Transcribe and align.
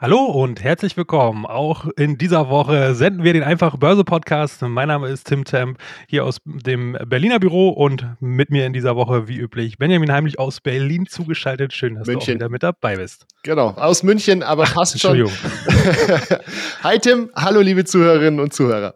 Hallo 0.00 0.26
und 0.26 0.62
herzlich 0.62 0.96
willkommen. 0.96 1.44
Auch 1.44 1.86
in 1.96 2.18
dieser 2.18 2.48
Woche 2.48 2.94
senden 2.94 3.24
wir 3.24 3.32
den 3.32 3.42
Einfach 3.42 3.78
Börse 3.78 4.04
Podcast. 4.04 4.62
Mein 4.62 4.86
Name 4.86 5.08
ist 5.08 5.24
Tim 5.24 5.44
Temp 5.44 5.76
hier 6.06 6.24
aus 6.24 6.38
dem 6.44 6.96
Berliner 7.06 7.40
Büro 7.40 7.70
und 7.70 8.06
mit 8.20 8.48
mir 8.50 8.64
in 8.64 8.72
dieser 8.72 8.94
Woche 8.94 9.26
wie 9.26 9.38
üblich 9.38 9.76
Benjamin 9.76 10.12
Heimlich 10.12 10.38
aus 10.38 10.60
Berlin 10.60 11.08
zugeschaltet. 11.08 11.72
Schön, 11.72 11.96
dass 11.96 12.06
München. 12.06 12.26
du 12.26 12.30
auch 12.30 12.34
wieder 12.36 12.48
mit 12.48 12.62
dabei 12.62 12.94
bist. 12.94 13.26
Genau, 13.42 13.70
aus 13.70 14.04
München, 14.04 14.44
aber 14.44 14.66
Ach, 14.68 14.74
passt 14.74 15.00
schon. 15.00 15.18
Hi 16.84 17.00
Tim, 17.00 17.30
hallo 17.34 17.60
liebe 17.60 17.84
Zuhörerinnen 17.84 18.38
und 18.38 18.52
Zuhörer. 18.52 18.94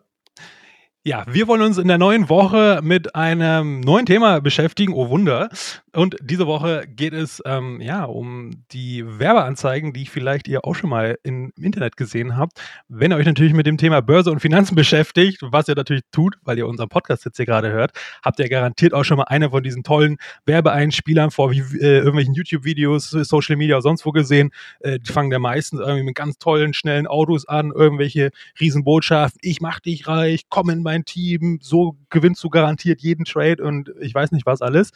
Ja, 1.04 1.24
wir 1.26 1.48
wollen 1.48 1.62
uns 1.62 1.78
in 1.78 1.88
der 1.88 1.98
neuen 1.98 2.28
Woche 2.28 2.78
mit 2.80 3.16
einem 3.16 3.80
neuen 3.80 4.06
Thema 4.06 4.40
beschäftigen. 4.40 4.92
Oh 4.94 5.08
Wunder. 5.08 5.48
Und 5.94 6.16
diese 6.22 6.46
Woche 6.46 6.86
geht 6.86 7.12
es 7.12 7.42
ähm, 7.44 7.80
ja 7.80 8.04
um 8.04 8.62
die 8.70 9.04
Werbeanzeigen, 9.04 9.92
die 9.92 10.06
vielleicht 10.06 10.46
ihr 10.46 10.64
auch 10.64 10.74
schon 10.74 10.88
mal 10.88 11.18
im 11.24 11.52
Internet 11.60 11.96
gesehen 11.96 12.36
habt. 12.36 12.60
Wenn 12.88 13.10
ihr 13.10 13.16
euch 13.16 13.26
natürlich 13.26 13.52
mit 13.52 13.66
dem 13.66 13.78
Thema 13.78 14.00
Börse 14.00 14.30
und 14.30 14.38
Finanzen 14.38 14.76
beschäftigt, 14.76 15.40
was 15.42 15.66
ihr 15.66 15.74
natürlich 15.74 16.04
tut, 16.12 16.36
weil 16.44 16.56
ihr 16.56 16.68
unseren 16.68 16.88
Podcast 16.88 17.24
jetzt 17.24 17.36
hier 17.36 17.46
gerade 17.46 17.72
hört, 17.72 17.90
habt 18.24 18.38
ihr 18.38 18.48
garantiert 18.48 18.94
auch 18.94 19.02
schon 19.02 19.16
mal 19.16 19.24
eine 19.24 19.50
von 19.50 19.62
diesen 19.64 19.82
tollen 19.82 20.18
Werbeeinspielern 20.46 21.32
vor 21.32 21.50
wie 21.50 21.58
äh, 21.80 21.98
irgendwelchen 21.98 22.34
YouTube-Videos, 22.34 23.10
Social 23.10 23.56
Media, 23.56 23.80
sonst 23.80 24.06
wo 24.06 24.12
gesehen. 24.12 24.52
Äh, 24.78 25.00
die 25.00 25.10
fangen 25.10 25.32
ja 25.32 25.40
meistens 25.40 25.80
irgendwie 25.80 26.04
mit 26.04 26.14
ganz 26.14 26.38
tollen, 26.38 26.74
schnellen 26.74 27.08
Autos 27.08 27.46
an, 27.48 27.72
irgendwelche 27.74 28.30
Riesenbotschaften. 28.60 29.40
Ich 29.42 29.60
mach 29.60 29.80
dich 29.80 30.06
reich, 30.06 30.44
komm 30.48 30.70
in 30.70 30.82
mein 30.82 30.91
Team, 31.04 31.58
so 31.62 31.96
gewinnst 32.10 32.44
du 32.44 32.50
garantiert 32.50 33.00
jeden 33.00 33.24
Trade 33.24 33.62
und 33.62 33.92
ich 34.00 34.14
weiß 34.14 34.32
nicht 34.32 34.46
was 34.46 34.62
alles. 34.62 34.92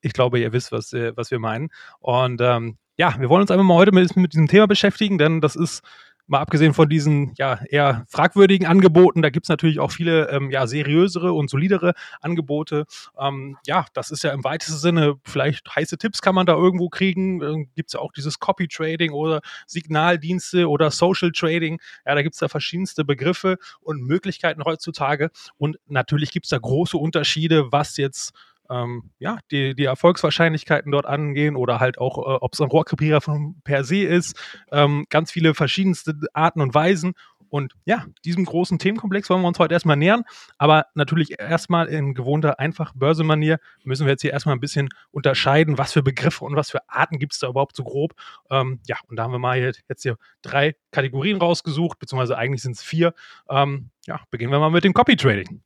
Ich 0.00 0.12
glaube, 0.12 0.38
ihr 0.38 0.52
wisst, 0.52 0.72
was, 0.72 0.92
äh, 0.92 1.16
was 1.16 1.30
wir 1.30 1.38
meinen. 1.38 1.70
Und 2.00 2.40
ähm, 2.40 2.78
ja, 2.96 3.14
wir 3.18 3.28
wollen 3.28 3.42
uns 3.42 3.50
einfach 3.50 3.64
mal 3.64 3.74
heute 3.74 3.92
mit, 3.92 4.16
mit 4.16 4.32
diesem 4.32 4.48
Thema 4.48 4.66
beschäftigen, 4.66 5.18
denn 5.18 5.40
das 5.40 5.56
ist 5.56 5.82
mal 6.26 6.40
abgesehen 6.40 6.74
von 6.74 6.88
diesen 6.88 7.34
ja 7.36 7.60
eher 7.68 8.04
fragwürdigen 8.08 8.66
Angeboten, 8.66 9.22
da 9.22 9.30
gibt 9.30 9.46
es 9.46 9.50
natürlich 9.50 9.80
auch 9.80 9.90
viele 9.90 10.30
ähm, 10.30 10.50
ja 10.50 10.66
seriösere 10.66 11.32
und 11.32 11.50
solidere 11.50 11.94
Angebote. 12.20 12.86
Ähm, 13.18 13.56
ja, 13.66 13.86
das 13.94 14.10
ist 14.10 14.24
ja 14.24 14.32
im 14.32 14.44
weitesten 14.44 14.78
Sinne 14.78 15.16
vielleicht 15.24 15.74
heiße 15.74 15.98
Tipps 15.98 16.22
kann 16.22 16.34
man 16.34 16.46
da 16.46 16.54
irgendwo 16.54 16.88
kriegen. 16.88 17.42
Ähm, 17.42 17.68
gibt 17.74 17.90
es 17.90 17.94
ja 17.94 18.00
auch 18.00 18.12
dieses 18.12 18.38
Copy 18.38 18.68
Trading 18.68 19.12
oder 19.12 19.40
Signaldienste 19.66 20.68
oder 20.68 20.90
Social 20.90 21.32
Trading. 21.32 21.80
Ja, 22.06 22.14
da 22.14 22.22
gibt 22.22 22.34
es 22.34 22.40
ja 22.40 22.48
verschiedenste 22.48 23.04
Begriffe 23.04 23.58
und 23.80 24.02
Möglichkeiten 24.02 24.64
heutzutage. 24.64 25.30
Und 25.56 25.78
natürlich 25.86 26.30
gibt 26.30 26.46
es 26.46 26.50
da 26.50 26.58
große 26.58 26.96
Unterschiede, 26.96 27.70
was 27.72 27.96
jetzt 27.96 28.32
ähm, 28.70 29.10
ja, 29.18 29.38
die, 29.50 29.74
die 29.74 29.84
Erfolgswahrscheinlichkeiten 29.84 30.90
dort 30.90 31.06
angehen 31.06 31.56
oder 31.56 31.80
halt 31.80 31.98
auch, 31.98 32.18
äh, 32.18 32.38
ob 32.40 32.54
es 32.54 32.60
ein 32.60 32.68
Rohrkrepierer 32.68 33.20
von 33.20 33.60
per 33.64 33.84
se 33.84 34.04
ist. 34.04 34.38
Ähm, 34.72 35.06
ganz 35.10 35.30
viele 35.30 35.54
verschiedenste 35.54 36.14
Arten 36.32 36.60
und 36.60 36.74
Weisen. 36.74 37.14
Und 37.54 37.74
ja, 37.84 38.04
diesem 38.24 38.44
großen 38.44 38.80
Themenkomplex 38.80 39.30
wollen 39.30 39.42
wir 39.42 39.46
uns 39.46 39.60
heute 39.60 39.74
erstmal 39.74 39.96
nähern. 39.96 40.24
Aber 40.58 40.86
natürlich 40.94 41.38
erstmal 41.38 41.86
in 41.86 42.12
gewohnter, 42.14 42.58
einfach 42.58 42.92
Börsemanier 42.96 43.60
müssen 43.84 44.06
wir 44.06 44.10
jetzt 44.10 44.22
hier 44.22 44.32
erstmal 44.32 44.56
ein 44.56 44.60
bisschen 44.60 44.88
unterscheiden, 45.12 45.78
was 45.78 45.92
für 45.92 46.02
Begriffe 46.02 46.44
und 46.44 46.56
was 46.56 46.72
für 46.72 46.80
Arten 46.88 47.20
gibt 47.20 47.32
es 47.32 47.38
da 47.38 47.48
überhaupt 47.48 47.76
so 47.76 47.84
grob. 47.84 48.14
Ähm, 48.50 48.80
ja, 48.88 48.96
und 49.06 49.14
da 49.16 49.22
haben 49.22 49.30
wir 49.30 49.38
mal 49.38 49.60
jetzt 49.60 50.02
hier 50.02 50.16
drei 50.42 50.74
Kategorien 50.90 51.38
rausgesucht, 51.38 52.00
beziehungsweise 52.00 52.36
eigentlich 52.36 52.62
sind 52.62 52.74
es 52.74 52.82
vier. 52.82 53.14
Ähm, 53.48 53.90
ja, 54.06 54.20
beginnen 54.32 54.50
wir 54.50 54.58
mal 54.58 54.70
mit 54.70 54.82
dem 54.82 54.92
Copy 54.92 55.14
Trading. 55.14 55.62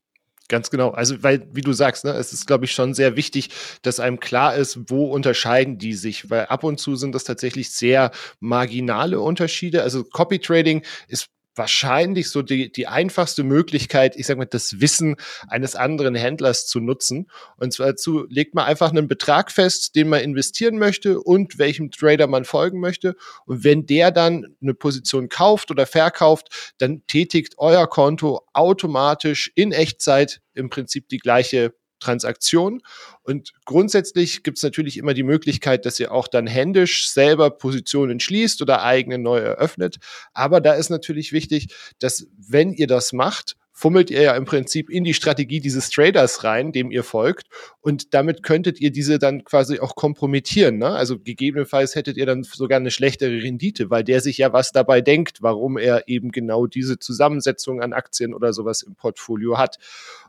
Ganz 0.50 0.70
genau. 0.70 0.91
Also, 0.91 1.22
weil, 1.22 1.47
wie 1.53 1.60
du 1.60 1.75
sagst, 1.75 2.04
ne, 2.06 2.12
es 2.12 2.32
ist, 2.32 2.47
glaube 2.47 2.64
ich, 2.64 2.72
schon 2.72 2.94
sehr 2.94 3.16
wichtig, 3.16 3.50
dass 3.82 4.00
einem 4.00 4.19
klar 4.19 4.54
ist, 4.56 4.78
wo 4.91 5.04
unterscheiden 5.12 5.76
die 5.76 5.92
sich, 5.92 6.31
weil 6.31 6.47
ab 6.47 6.64
und 6.64 6.81
zu 6.81 6.97
sind 6.97 7.14
das 7.14 7.25
tatsächlich 7.25 7.70
sehr 7.70 8.10
marginale 8.41 9.20
Unterschiede. 9.20 9.82
Also 9.82 10.04
Copy 10.04 10.38
Trading 10.38 10.82
ist 11.09 11.28
wahrscheinlich 11.59 12.31
so 12.31 12.43
die, 12.43 12.73
die 12.73 12.87
einfachste 12.87 13.43
Möglichkeit, 13.43 14.17
ich 14.17 14.27
sag 14.27 14.39
mal, 14.39 14.47
das 14.47 14.81
Wissen 14.81 15.17
eines 15.49 15.75
anderen 15.77 16.15
Händlers 16.15 16.67
zu 16.67 16.81
nutzen. 16.81 17.29
Und 17.57 17.73
zwar 17.73 17.89
dazu 17.89 18.27
legt 18.29 18.55
man 18.55 18.65
einfach 18.65 18.91
einen 18.91 19.09
Betrag 19.09 19.51
fest, 19.51 19.97
den 19.97 20.09
man 20.09 20.21
investieren 20.21 20.79
möchte 20.79 21.21
und 21.21 21.59
welchem 21.59 21.91
Trader 21.91 22.27
man 22.27 22.45
folgen 22.45 22.81
möchte. 22.81 23.17
Und 23.45 23.65
wenn 23.65 23.85
der 23.87 24.11
dann 24.11 24.57
eine 24.63 24.75
Position 24.75 25.29
kauft 25.29 25.71
oder 25.71 25.87
verkauft, 25.87 26.75
dann 26.79 27.03
tätigt 27.07 27.55
euer 27.59 27.89
Konto 27.89 28.43
automatisch 28.53 29.51
in 29.55 29.73
Echtzeit 29.73 30.41
im 30.55 30.71
Prinzip 30.71 31.09
die 31.09 31.19
gleiche 31.19 31.75
Transaktion. 32.00 32.81
Und 33.22 33.53
grundsätzlich 33.64 34.42
gibt 34.42 34.59
es 34.59 34.62
natürlich 34.62 34.97
immer 34.97 35.14
die 35.14 35.22
Möglichkeit, 35.22 35.86
dass 35.86 36.00
ihr 36.00 36.12
auch 36.12 36.28
dann 36.28 36.47
händisch 36.47 37.10
selber 37.10 37.50
Positionen 37.50 38.20
schließt 38.20 38.62
oder 38.62 38.82
eigene 38.82 39.19
neu 39.19 39.38
eröffnet. 39.38 39.97
Aber 40.32 40.60
da 40.60 40.75
ist 40.75 40.91
natürlich 40.91 41.32
wichtig, 41.32 41.69
dass 41.98 42.26
wenn 42.36 42.72
ihr 42.72 42.86
das 42.86 43.12
macht, 43.12 43.56
fummelt 43.78 44.10
ihr 44.10 44.22
ja 44.22 44.34
im 44.34 44.44
Prinzip 44.44 44.91
in 44.91 45.04
die 45.04 45.14
Strategie 45.14 45.60
dieses 45.60 45.88
Traders 45.91 46.42
rein, 46.42 46.72
dem 46.72 46.91
ihr 46.91 47.04
folgt. 47.04 47.47
Und 47.81 48.12
damit 48.12 48.42
könntet 48.42 48.80
ihr 48.80 48.91
diese 48.91 49.20
dann 49.20 49.44
quasi 49.44 49.78
auch 49.78 49.94
kompromittieren. 49.94 50.78
Ne? 50.78 50.88
Also 50.88 51.20
gegebenenfalls 51.20 51.94
hättet 51.94 52.16
ihr 52.16 52.26
dann 52.26 52.42
sogar 52.42 52.80
eine 52.80 52.91
schlechtere 52.91 53.41
Rendite, 53.41 53.88
weil 53.88 54.03
der 54.03 54.20
sich 54.20 54.38
ja 54.38 54.53
was 54.53 54.72
dabei 54.72 55.00
denkt, 55.00 55.42
warum 55.42 55.78
er 55.78 56.09
eben 56.09 56.32
genau 56.32 56.66
diese 56.66 56.98
Zusammensetzung 56.98 57.80
an 57.80 57.92
Aktien 57.92 58.34
oder 58.34 58.53
sowas 58.53 58.82
im 58.82 58.97
Portfolio 58.97 59.59
hat. 59.59 59.78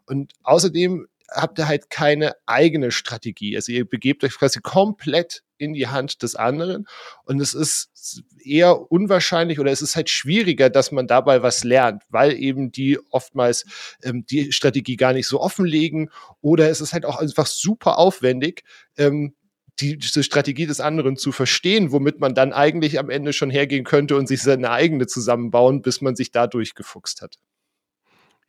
Und 0.06 0.34
außerdem 0.44 1.08
habt 1.32 1.60
ihr 1.60 1.68
halt 1.68 1.90
keine 1.90 2.34
eigene 2.46 2.92
Strategie. 2.92 3.56
Also 3.56 3.72
ihr 3.72 3.86
begebt 3.86 4.24
euch 4.24 4.36
quasi 4.38 4.60
komplett 4.62 5.44
in 5.58 5.74
die 5.74 5.88
Hand 5.88 6.24
des 6.24 6.36
anderen. 6.36 6.88
Und 7.26 7.40
es 7.40 7.54
ist 7.54 8.24
eher 8.44 8.92
unwahrscheinlich 8.92 9.60
oder 9.60 9.72
es 9.72 9.82
ist 9.82 9.96
halt 9.96 10.10
schwieriger, 10.10 10.70
dass 10.70 10.92
man 10.92 11.08
dabei 11.08 11.44
was 11.44 11.64
lernt, 11.64 12.04
weil 12.10 12.34
eben 12.34 12.72
die 12.72 13.00
oftmals 13.12 13.66
ähm, 14.04 14.26
die 14.26 14.52
Strategie 14.52 14.96
gar 14.96 15.14
nicht 15.14 15.28
so 15.28 15.40
offenlegen 15.40 16.10
oder 16.42 16.70
es 16.70 16.82
ist 16.82 16.94
halt 16.94 17.06
auch 17.06 17.18
einfach 17.18 17.46
super 17.46 17.98
aufwendig, 17.98 18.64
ähm, 18.98 19.36
die, 19.80 19.98
diese 19.98 20.24
Strategie 20.24 20.66
des 20.66 20.82
anderen 20.82 21.16
zu 21.16 21.32
verstehen, 21.32 21.92
womit 21.92 22.20
man 22.20 22.34
dann 22.34 22.54
eigentlich 22.54 23.00
am 23.00 23.10
Ende 23.10 23.34
schon 23.34 23.50
hergehen 23.50 23.86
könnte 23.86 24.16
und 24.16 24.28
sich 24.28 24.42
seine 24.42 24.72
eigene 24.72 25.08
zusammenbauen, 25.08 25.82
bis 25.82 26.02
man 26.02 26.16
sich 26.16 26.32
da 26.32 26.48
durchgefuchst 26.48 27.22
hat. 27.22 27.38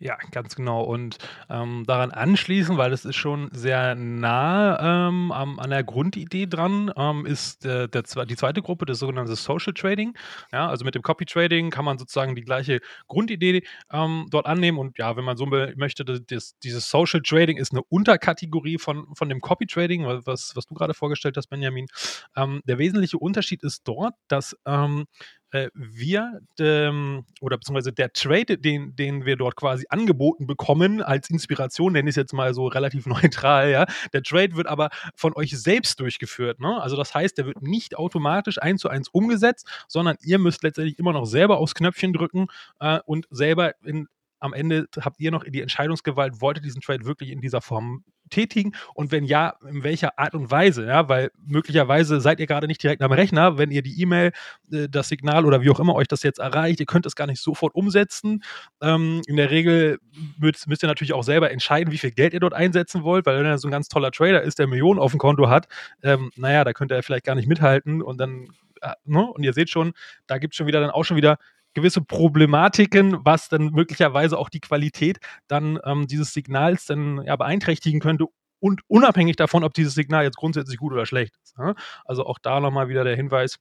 Ja, 0.03 0.16
ganz 0.31 0.56
genau. 0.56 0.83
Und 0.83 1.19
ähm, 1.50 1.84
daran 1.87 2.11
anschließen, 2.11 2.78
weil 2.78 2.91
es 2.94 3.05
ist 3.05 3.16
schon 3.16 3.50
sehr 3.53 3.94
nah 3.94 5.09
ähm, 5.09 5.31
an 5.31 5.69
der 5.69 5.84
Grundidee 5.84 6.47
dran, 6.47 6.91
ähm, 6.97 7.27
ist 7.27 7.65
der, 7.66 7.87
der, 7.87 8.03
die 8.25 8.37
zweite 8.37 8.62
Gruppe, 8.62 8.87
das 8.87 8.99
sogenannte 8.99 9.37
Social 9.37 9.75
Trading. 9.75 10.16
Ja, 10.53 10.69
also 10.71 10.87
mit 10.87 10.94
dem 10.94 11.03
Copy 11.03 11.27
Trading 11.27 11.69
kann 11.69 11.84
man 11.84 11.99
sozusagen 11.99 12.34
die 12.34 12.41
gleiche 12.41 12.81
Grundidee 13.09 13.62
ähm, 13.93 14.27
dort 14.31 14.47
annehmen. 14.47 14.78
Und 14.78 14.97
ja, 14.97 15.16
wenn 15.19 15.25
man 15.25 15.37
so 15.37 15.44
möchte, 15.44 16.03
das, 16.06 16.59
dieses 16.61 16.88
Social 16.91 17.21
Trading 17.21 17.59
ist 17.59 17.72
eine 17.72 17.82
Unterkategorie 17.91 18.78
von, 18.78 19.06
von 19.15 19.28
dem 19.28 19.43
Copy 19.43 19.67
Trading, 19.67 20.06
was, 20.25 20.56
was 20.56 20.65
du 20.65 20.75
gerade 20.75 20.94
vorgestellt 20.94 21.37
hast, 21.37 21.49
Benjamin. 21.49 21.88
Ähm, 22.37 22.62
der 22.65 22.78
wesentliche 22.78 23.19
Unterschied 23.19 23.62
ist 23.62 23.82
dort, 23.87 24.15
dass 24.28 24.56
ähm, 24.65 25.00
äh, 25.00 25.40
wir 25.75 26.41
ähm, 26.59 27.25
oder 27.41 27.59
beziehungsweise 27.59 27.93
der 27.93 28.12
Trade, 28.12 28.59
den, 28.59 28.94
den 28.97 29.25
wir 29.25 29.37
dort 29.37 29.56
quasi 29.56 29.87
angeboten 29.88 30.47
bekommen, 30.47 31.03
als 31.03 31.31
Inspiration, 31.31 31.93
nenne 31.93 32.09
ich 32.09 32.12
es 32.12 32.16
jetzt 32.16 32.33
mal 32.33 32.55
so 32.55 32.66
relativ 32.66 33.06
neutral, 33.06 33.71
ja. 33.71 33.87
Der 34.12 34.22
Trade 34.22 34.56
wird 34.56 34.67
aber 34.67 34.91
von 35.14 35.35
euch 35.35 35.58
selbst 35.58 36.00
durchgeführt. 36.00 36.61
Ne? 36.61 36.81
Also 36.81 36.97
das 36.97 37.14
heißt, 37.14 37.38
der 37.38 37.47
wird 37.47 37.62
nicht 37.62 37.97
automatisch 37.97 38.61
eins 38.61 38.81
zu 38.81 38.88
eins 38.88 39.08
umgesetzt, 39.08 39.67
sondern 39.88 40.17
ihr 40.23 40.38
müsst 40.38 40.62
letztendlich 40.62 40.99
immer 40.99 41.12
noch 41.12 41.26
selber 41.26 41.58
aufs 41.58 41.75
Knöpfchen 41.75 42.12
drücken 42.12 42.47
äh, 42.79 43.00
und 43.05 43.26
selber 43.31 43.75
in 43.85 44.08
am 44.41 44.55
Ende 44.55 44.88
habt 44.99 45.20
ihr 45.20 45.31
noch 45.31 45.44
die 45.44 45.61
Entscheidungsgewalt, 45.61 46.41
wollt 46.41 46.56
ihr 46.58 46.62
diesen 46.62 46.81
Trade 46.81 47.05
wirklich 47.05 47.31
in 47.31 47.43
dieser 47.43 47.61
Form 47.61 48.05
tätigen? 48.31 48.73
Und 48.94 49.12
wenn 49.12 49.25
ja, 49.25 49.55
in 49.69 49.82
welcher 49.85 50.19
Art 50.19 50.35
und 50.35 50.50
Weise, 50.50 50.87
ja, 50.87 51.09
weil 51.09 51.31
möglicherweise 51.47 52.21
seid 52.21 52.41
ihr 52.41 52.47
gerade 52.47 52.67
nicht 52.67 52.82
direkt 52.82 53.03
am 53.03 53.12
Rechner, 53.12 53.59
wenn 53.59 53.71
ihr 53.71 53.82
die 53.82 54.00
E-Mail, 54.00 54.32
äh, 54.73 54.88
das 54.88 55.09
Signal 55.09 55.44
oder 55.44 55.62
wie 55.62 55.71
auch 55.71 55.81
immer 55.81 55.94
euch 55.94 56.09
das 56.09 56.23
jetzt 56.23 56.38
erreicht, 56.38 56.81
ihr 56.81 56.87
könnt 56.87 57.06
es 57.06 57.17
gar 57.17 57.27
nicht 57.27 57.41
sofort 57.41 57.75
umsetzen. 57.75 58.43
Ähm, 58.81 59.23
in 59.27 59.37
der 59.37 59.50
Regel 59.50 59.99
müsst, 60.38 60.67
ihr 60.67 60.88
natürlich 60.88 61.12
auch 61.12 61.25
selber 61.25 61.50
entscheiden, 61.50 61.93
wie 61.93 61.99
viel 61.99 62.11
Geld 62.12 62.32
ihr 62.32 62.41
dort 62.41 62.55
einsetzen 62.55 63.03
wollt, 63.03 63.27
weil 63.27 63.38
wenn 63.38 63.47
er 63.47 63.59
so 63.59 63.69
ein 63.69 63.73
ganz 63.73 63.88
toller 63.88 64.11
Trader 64.11 64.43
ist, 64.43 64.59
der 64.59 64.67
Millionen 64.67 64.99
auf 64.99 65.12
dem 65.12 65.19
Konto 65.19 65.49
hat, 65.49 65.69
ähm, 66.03 66.31
naja, 66.37 66.65
da 66.65 66.73
könnt 66.73 66.93
ihr 66.93 67.03
vielleicht 67.03 67.25
gar 67.25 67.35
nicht 67.35 67.49
mithalten. 67.49 68.03
Und 68.03 68.19
dann, 68.19 68.49
äh, 68.81 68.93
ne? 69.05 69.25
und 69.25 69.43
ihr 69.43 69.53
seht 69.53 69.71
schon, 69.71 69.93
da 70.26 70.38
gibt 70.38 70.55
es 70.55 70.56
schon 70.56 70.67
wieder 70.67 70.81
dann 70.81 70.91
auch 70.91 71.05
schon 71.05 71.17
wieder 71.17 71.38
gewisse 71.75 72.00
Problematiken, 72.00 73.25
was 73.25 73.49
dann 73.49 73.70
möglicherweise 73.70 74.38
auch 74.38 74.49
die 74.49 74.61
Qualität 74.61 75.19
dann 75.49 75.78
ähm, 75.84 76.06
dieses 76.06 76.32
Signals 76.32 76.87
dann 76.87 77.22
ja, 77.25 77.37
beeinträchtigen 77.37 78.00
könnte 78.00 78.26
und 78.61 78.82
unabhängig 78.88 79.37
davon, 79.37 79.64
ob 79.64 79.75
dieses 79.75 79.94
Signal 79.94 80.25
jetzt 80.25 80.37
grundsätzlich 80.37 80.78
gut 80.78 80.93
oder 80.93 81.06
schlecht 81.06 81.34
ist. 81.43 81.56
Ja? 81.58 81.75
Also 82.05 82.26
auch 82.26 82.38
da 82.38 82.61
nochmal 82.61 82.88
wieder 82.88 83.05
der 83.05 83.17
Hinweis, 83.17 83.58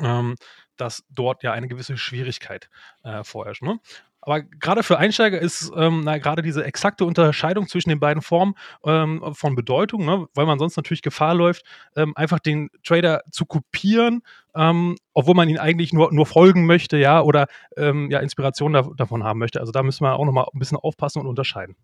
ähm, 0.00 0.36
dass 0.76 1.04
dort 1.10 1.42
ja 1.42 1.52
eine 1.52 1.68
gewisse 1.68 1.96
Schwierigkeit 1.96 2.68
äh, 3.04 3.24
vorherrscht. 3.24 3.62
Ne? 3.62 3.78
Aber 4.26 4.42
gerade 4.42 4.82
für 4.82 4.98
Einsteiger 4.98 5.38
ist 5.38 5.72
ähm, 5.76 6.04
gerade 6.04 6.42
diese 6.42 6.64
exakte 6.64 7.04
Unterscheidung 7.04 7.68
zwischen 7.68 7.90
den 7.90 8.00
beiden 8.00 8.22
Formen 8.22 8.54
ähm, 8.84 9.22
von 9.32 9.54
Bedeutung, 9.54 10.04
ne? 10.04 10.26
weil 10.34 10.46
man 10.46 10.58
sonst 10.58 10.76
natürlich 10.76 11.00
Gefahr 11.00 11.34
läuft, 11.34 11.64
ähm, 11.94 12.12
einfach 12.16 12.40
den 12.40 12.68
Trader 12.82 13.22
zu 13.30 13.46
kopieren, 13.46 14.22
ähm, 14.56 14.96
obwohl 15.14 15.34
man 15.34 15.48
ihn 15.48 15.58
eigentlich 15.58 15.92
nur, 15.92 16.12
nur 16.12 16.26
folgen 16.26 16.66
möchte, 16.66 16.96
ja, 16.96 17.22
oder 17.22 17.46
ähm, 17.76 18.10
ja, 18.10 18.18
Inspiration 18.18 18.72
da, 18.72 18.82
davon 18.96 19.22
haben 19.22 19.38
möchte. 19.38 19.60
Also 19.60 19.70
da 19.70 19.84
müssen 19.84 20.02
wir 20.02 20.14
auch 20.14 20.24
nochmal 20.24 20.46
ein 20.52 20.58
bisschen 20.58 20.78
aufpassen 20.78 21.20
und 21.20 21.28
unterscheiden. 21.28 21.76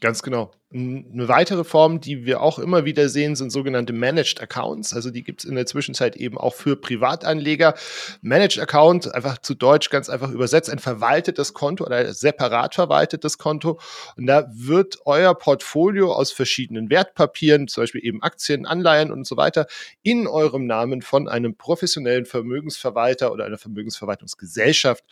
Ganz 0.00 0.22
genau. 0.22 0.50
Eine 0.72 1.28
weitere 1.28 1.64
Form, 1.64 2.00
die 2.00 2.26
wir 2.26 2.42
auch 2.42 2.58
immer 2.58 2.84
wieder 2.84 3.08
sehen, 3.08 3.34
sind 3.34 3.50
sogenannte 3.50 3.92
Managed 3.92 4.42
Accounts. 4.42 4.92
Also 4.92 5.10
die 5.10 5.22
gibt 5.22 5.44
es 5.44 5.48
in 5.48 5.54
der 5.54 5.64
Zwischenzeit 5.64 6.16
eben 6.16 6.36
auch 6.36 6.54
für 6.54 6.76
Privatanleger. 6.76 7.74
Managed 8.20 8.58
Account, 8.58 9.14
einfach 9.14 9.38
zu 9.38 9.54
Deutsch 9.54 9.88
ganz 9.88 10.10
einfach 10.10 10.30
übersetzt, 10.30 10.68
ein 10.68 10.80
verwaltetes 10.80 11.54
Konto 11.54 11.84
oder 11.84 12.12
separat 12.12 12.74
verwaltetes 12.74 13.38
Konto. 13.38 13.78
Und 14.16 14.26
da 14.26 14.50
wird 14.52 14.98
euer 15.06 15.34
Portfolio 15.34 16.12
aus 16.12 16.32
verschiedenen 16.32 16.90
Wertpapieren, 16.90 17.68
zum 17.68 17.84
Beispiel 17.84 18.04
eben 18.04 18.22
Aktien, 18.22 18.66
Anleihen 18.66 19.12
und 19.12 19.26
so 19.26 19.36
weiter, 19.36 19.66
in 20.02 20.26
eurem 20.26 20.66
Namen 20.66 21.00
von 21.00 21.28
einem 21.28 21.54
professionellen 21.54 22.26
Vermögensverwalter 22.26 23.32
oder 23.32 23.44
einer 23.44 23.58
Vermögensverwaltungsgesellschaft 23.58 25.04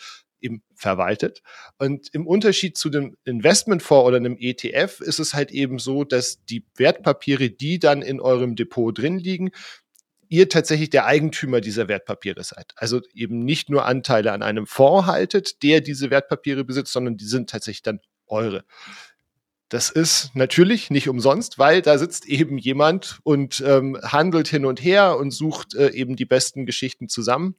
eben 0.44 0.62
verwaltet. 0.74 1.42
Und 1.78 2.08
im 2.12 2.26
Unterschied 2.26 2.76
zu 2.76 2.90
dem 2.90 3.16
Investmentfonds 3.24 4.06
oder 4.06 4.18
einem 4.18 4.36
ETF 4.38 5.00
ist 5.00 5.18
es 5.18 5.34
halt 5.34 5.50
eben 5.50 5.78
so, 5.78 6.04
dass 6.04 6.44
die 6.44 6.66
Wertpapiere, 6.76 7.50
die 7.50 7.78
dann 7.78 8.02
in 8.02 8.20
eurem 8.20 8.54
Depot 8.54 8.96
drin 8.96 9.18
liegen, 9.18 9.50
ihr 10.28 10.48
tatsächlich 10.48 10.90
der 10.90 11.06
Eigentümer 11.06 11.60
dieser 11.60 11.88
Wertpapiere 11.88 12.44
seid. 12.44 12.72
Also 12.76 13.00
eben 13.14 13.44
nicht 13.44 13.70
nur 13.70 13.84
Anteile 13.86 14.32
an 14.32 14.42
einem 14.42 14.66
Fonds 14.66 15.06
haltet, 15.06 15.62
der 15.62 15.80
diese 15.80 16.10
Wertpapiere 16.10 16.64
besitzt, 16.64 16.92
sondern 16.92 17.16
die 17.16 17.26
sind 17.26 17.50
tatsächlich 17.50 17.82
dann 17.82 18.00
eure. 18.26 18.64
Das 19.68 19.90
ist 19.90 20.34
natürlich 20.34 20.90
nicht 20.90 21.08
umsonst, 21.08 21.58
weil 21.58 21.82
da 21.82 21.98
sitzt 21.98 22.26
eben 22.26 22.58
jemand 22.58 23.18
und 23.22 23.62
ähm, 23.66 23.98
handelt 24.02 24.48
hin 24.48 24.66
und 24.66 24.82
her 24.82 25.16
und 25.16 25.30
sucht 25.30 25.74
äh, 25.74 25.90
eben 25.90 26.16
die 26.16 26.26
besten 26.26 26.66
Geschichten 26.66 27.08
zusammen. 27.08 27.56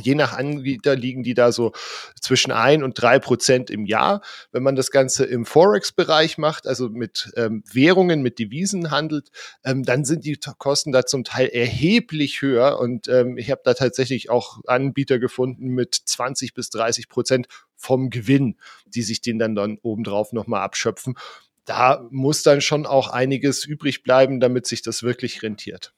Je 0.00 0.14
nach 0.14 0.32
Anbieter 0.32 0.96
liegen 0.96 1.22
die 1.22 1.34
da 1.34 1.52
so 1.52 1.72
zwischen 2.18 2.50
ein 2.50 2.82
und 2.82 3.00
drei 3.00 3.18
Prozent 3.18 3.68
im 3.68 3.84
Jahr. 3.84 4.22
Wenn 4.50 4.62
man 4.62 4.74
das 4.74 4.90
Ganze 4.90 5.26
im 5.26 5.44
Forex-Bereich 5.44 6.38
macht, 6.38 6.66
also 6.66 6.88
mit 6.88 7.30
ähm, 7.36 7.62
Währungen, 7.70 8.22
mit 8.22 8.38
Devisen 8.38 8.90
handelt, 8.90 9.28
ähm, 9.64 9.82
dann 9.82 10.06
sind 10.06 10.24
die 10.24 10.38
Kosten 10.56 10.92
da 10.92 11.04
zum 11.04 11.24
Teil 11.24 11.48
erheblich 11.48 12.40
höher. 12.40 12.78
Und 12.78 13.08
ähm, 13.08 13.36
ich 13.36 13.50
habe 13.50 13.60
da 13.64 13.74
tatsächlich 13.74 14.30
auch 14.30 14.60
Anbieter 14.66 15.18
gefunden 15.18 15.68
mit 15.68 15.94
20 15.94 16.54
bis 16.54 16.70
30 16.70 17.10
Prozent 17.10 17.46
vom 17.76 18.08
Gewinn, 18.08 18.56
die 18.86 19.02
sich 19.02 19.20
den 19.20 19.38
dann, 19.38 19.54
dann 19.54 19.78
obendrauf 19.82 20.32
nochmal 20.32 20.62
abschöpfen. 20.62 21.18
Da 21.66 22.06
muss 22.10 22.42
dann 22.42 22.62
schon 22.62 22.86
auch 22.86 23.08
einiges 23.08 23.66
übrig 23.66 24.02
bleiben, 24.02 24.40
damit 24.40 24.66
sich 24.66 24.80
das 24.80 25.02
wirklich 25.02 25.42
rentiert. 25.42 25.92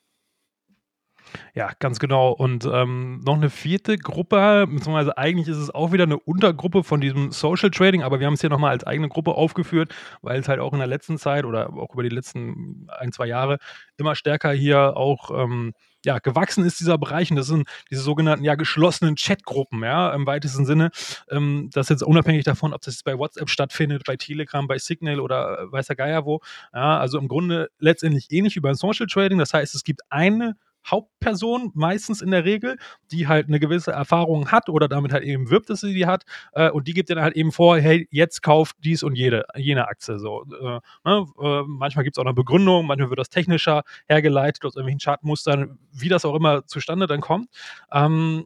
Ja, 1.55 1.71
ganz 1.79 1.99
genau. 1.99 2.33
Und 2.33 2.65
ähm, 2.71 3.21
noch 3.25 3.35
eine 3.35 3.51
vierte 3.51 3.97
Gruppe, 3.97 4.67
beziehungsweise 4.69 5.17
eigentlich 5.19 5.49
ist 5.49 5.59
es 5.59 5.71
auch 5.71 5.93
wieder 5.93 6.05
eine 6.05 6.19
Untergruppe 6.19 6.85
von 6.85 7.01
diesem 7.01 7.33
Social 7.33 7.71
Trading, 7.71 8.03
aber 8.03 8.21
wir 8.21 8.27
haben 8.27 8.35
es 8.35 8.41
hier 8.41 8.51
nochmal 8.51 8.71
als 8.71 8.85
eigene 8.85 9.09
Gruppe 9.09 9.33
aufgeführt, 9.33 9.95
weil 10.23 10.41
es 10.41 10.49
halt 10.49 10.61
auch 10.61 10.73
in 10.73 10.79
der 10.79 10.89
letzten 10.89 11.19
Zeit 11.19 11.45
oder 11.45 11.73
auch 11.75 11.93
über 11.95 12.03
die 12.03 12.09
letzten 12.09 12.87
ein, 12.99 13.13
zwei 13.13 13.27
Jahre 13.27 13.59
immer 13.97 14.15
stärker 14.15 14.53
hier 14.53 14.97
auch 14.97 15.31
ähm, 15.31 15.73
ja, 16.05 16.19
gewachsen 16.19 16.65
ist 16.65 16.81
dieser 16.81 16.99
Bereich 16.99 17.31
und 17.31 17.37
das 17.37 17.47
sind 17.47 17.67
diese 17.91 18.03
sogenannten 18.03 18.45
ja 18.45 18.55
geschlossenen 18.55 19.17
Chatgruppen, 19.17 19.83
ja, 19.83 20.13
im 20.13 20.27
weitesten 20.27 20.67
Sinne. 20.67 20.91
Ähm, 21.31 21.71
das 21.73 21.87
ist 21.87 21.91
jetzt 21.91 22.03
unabhängig 22.03 22.45
davon, 22.45 22.75
ob 22.75 22.83
das 22.83 22.95
jetzt 22.95 23.05
bei 23.05 23.19
WhatsApp 23.19 23.49
stattfindet, 23.49 24.03
bei 24.07 24.17
Telegram, 24.17 24.67
bei 24.67 24.79
Signal 24.79 25.21
oder 25.21 25.61
äh, 25.61 25.73
weiß 25.73 25.87
der 25.87 25.97
Geier 25.97 26.25
wo. 26.27 26.41
Ja, 26.75 26.99
also 26.99 27.19
im 27.19 27.29
Grunde 27.29 27.71
letztendlich 27.79 28.27
ähnlich 28.31 28.57
wie 28.57 28.61
beim 28.61 28.75
Social 28.75 29.07
Trading. 29.07 29.39
Das 29.39 29.55
heißt, 29.55 29.75
es 29.75 29.85
gibt 29.85 30.03
eine 30.11 30.57
Hauptperson, 30.87 31.71
meistens 31.75 32.23
in 32.23 32.31
der 32.31 32.45
Regel, 32.45 32.77
die 33.11 33.29
halt 33.29 33.49
eine 33.49 33.61
gewisse 33.61 33.93
Erfahrung 33.93 34.51
hat 34.51 34.69
oder 34.69 34.89
damit 34.89 35.13
halt 35.13 35.25
eben 35.25 35.51
wirbt, 35.51 35.71
dass 35.71 35.81
sie 35.81 35.95
die 35.95 36.07
hat. 36.07 36.25
Äh, 36.53 36.71
und 36.71 36.87
die 36.89 36.95
gibt 36.95 37.11
dann 37.11 37.21
halt 37.21 37.37
eben 37.37 37.53
vor, 37.53 37.79
hey, 37.79 38.09
jetzt 38.11 38.43
kauft 38.43 38.77
dies 38.81 39.03
und 39.03 39.17
jede, 39.17 39.45
jene 39.57 39.89
Aktie. 39.89 40.19
So, 40.19 40.45
äh, 40.45 40.81
ne? 41.05 41.27
äh, 41.41 41.63
manchmal 41.67 42.05
gibt 42.05 42.17
es 42.17 42.19
auch 42.21 42.27
eine 42.27 42.35
Begründung, 42.35 42.87
manchmal 42.87 43.11
wird 43.11 43.21
das 43.21 43.31
technischer 43.31 43.83
hergeleitet 44.07 44.65
aus 44.65 44.77
irgendwelchen 44.77 45.01
Chartmustern, 45.01 45.79
wie 45.93 46.09
das 46.09 46.25
auch 46.25 46.35
immer 46.35 46.67
zustande 46.67 47.07
dann 47.07 47.21
kommt. 47.21 47.49
Ähm, 47.93 48.45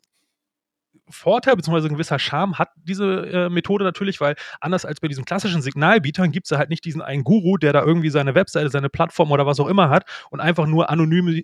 Vorteil 1.10 1.56
bzw. 1.56 1.88
ein 1.88 1.94
gewisser 1.94 2.18
Charme 2.18 2.58
hat 2.58 2.70
diese 2.76 3.26
äh, 3.26 3.48
Methode 3.48 3.84
natürlich, 3.84 4.20
weil 4.20 4.36
anders 4.60 4.84
als 4.84 5.00
bei 5.00 5.08
diesen 5.08 5.24
klassischen 5.24 5.62
Signalbietern 5.62 6.30
gibt 6.32 6.50
es 6.50 6.56
halt 6.56 6.70
nicht 6.70 6.84
diesen 6.84 7.02
einen 7.02 7.24
Guru, 7.24 7.56
der 7.56 7.72
da 7.72 7.82
irgendwie 7.82 8.10
seine 8.10 8.34
Webseite, 8.34 8.70
seine 8.70 8.88
Plattform 8.88 9.30
oder 9.32 9.46
was 9.46 9.60
auch 9.60 9.68
immer 9.68 9.90
hat 9.90 10.04
und 10.30 10.40
einfach 10.40 10.66
nur 10.66 10.90
anonym, 10.90 11.42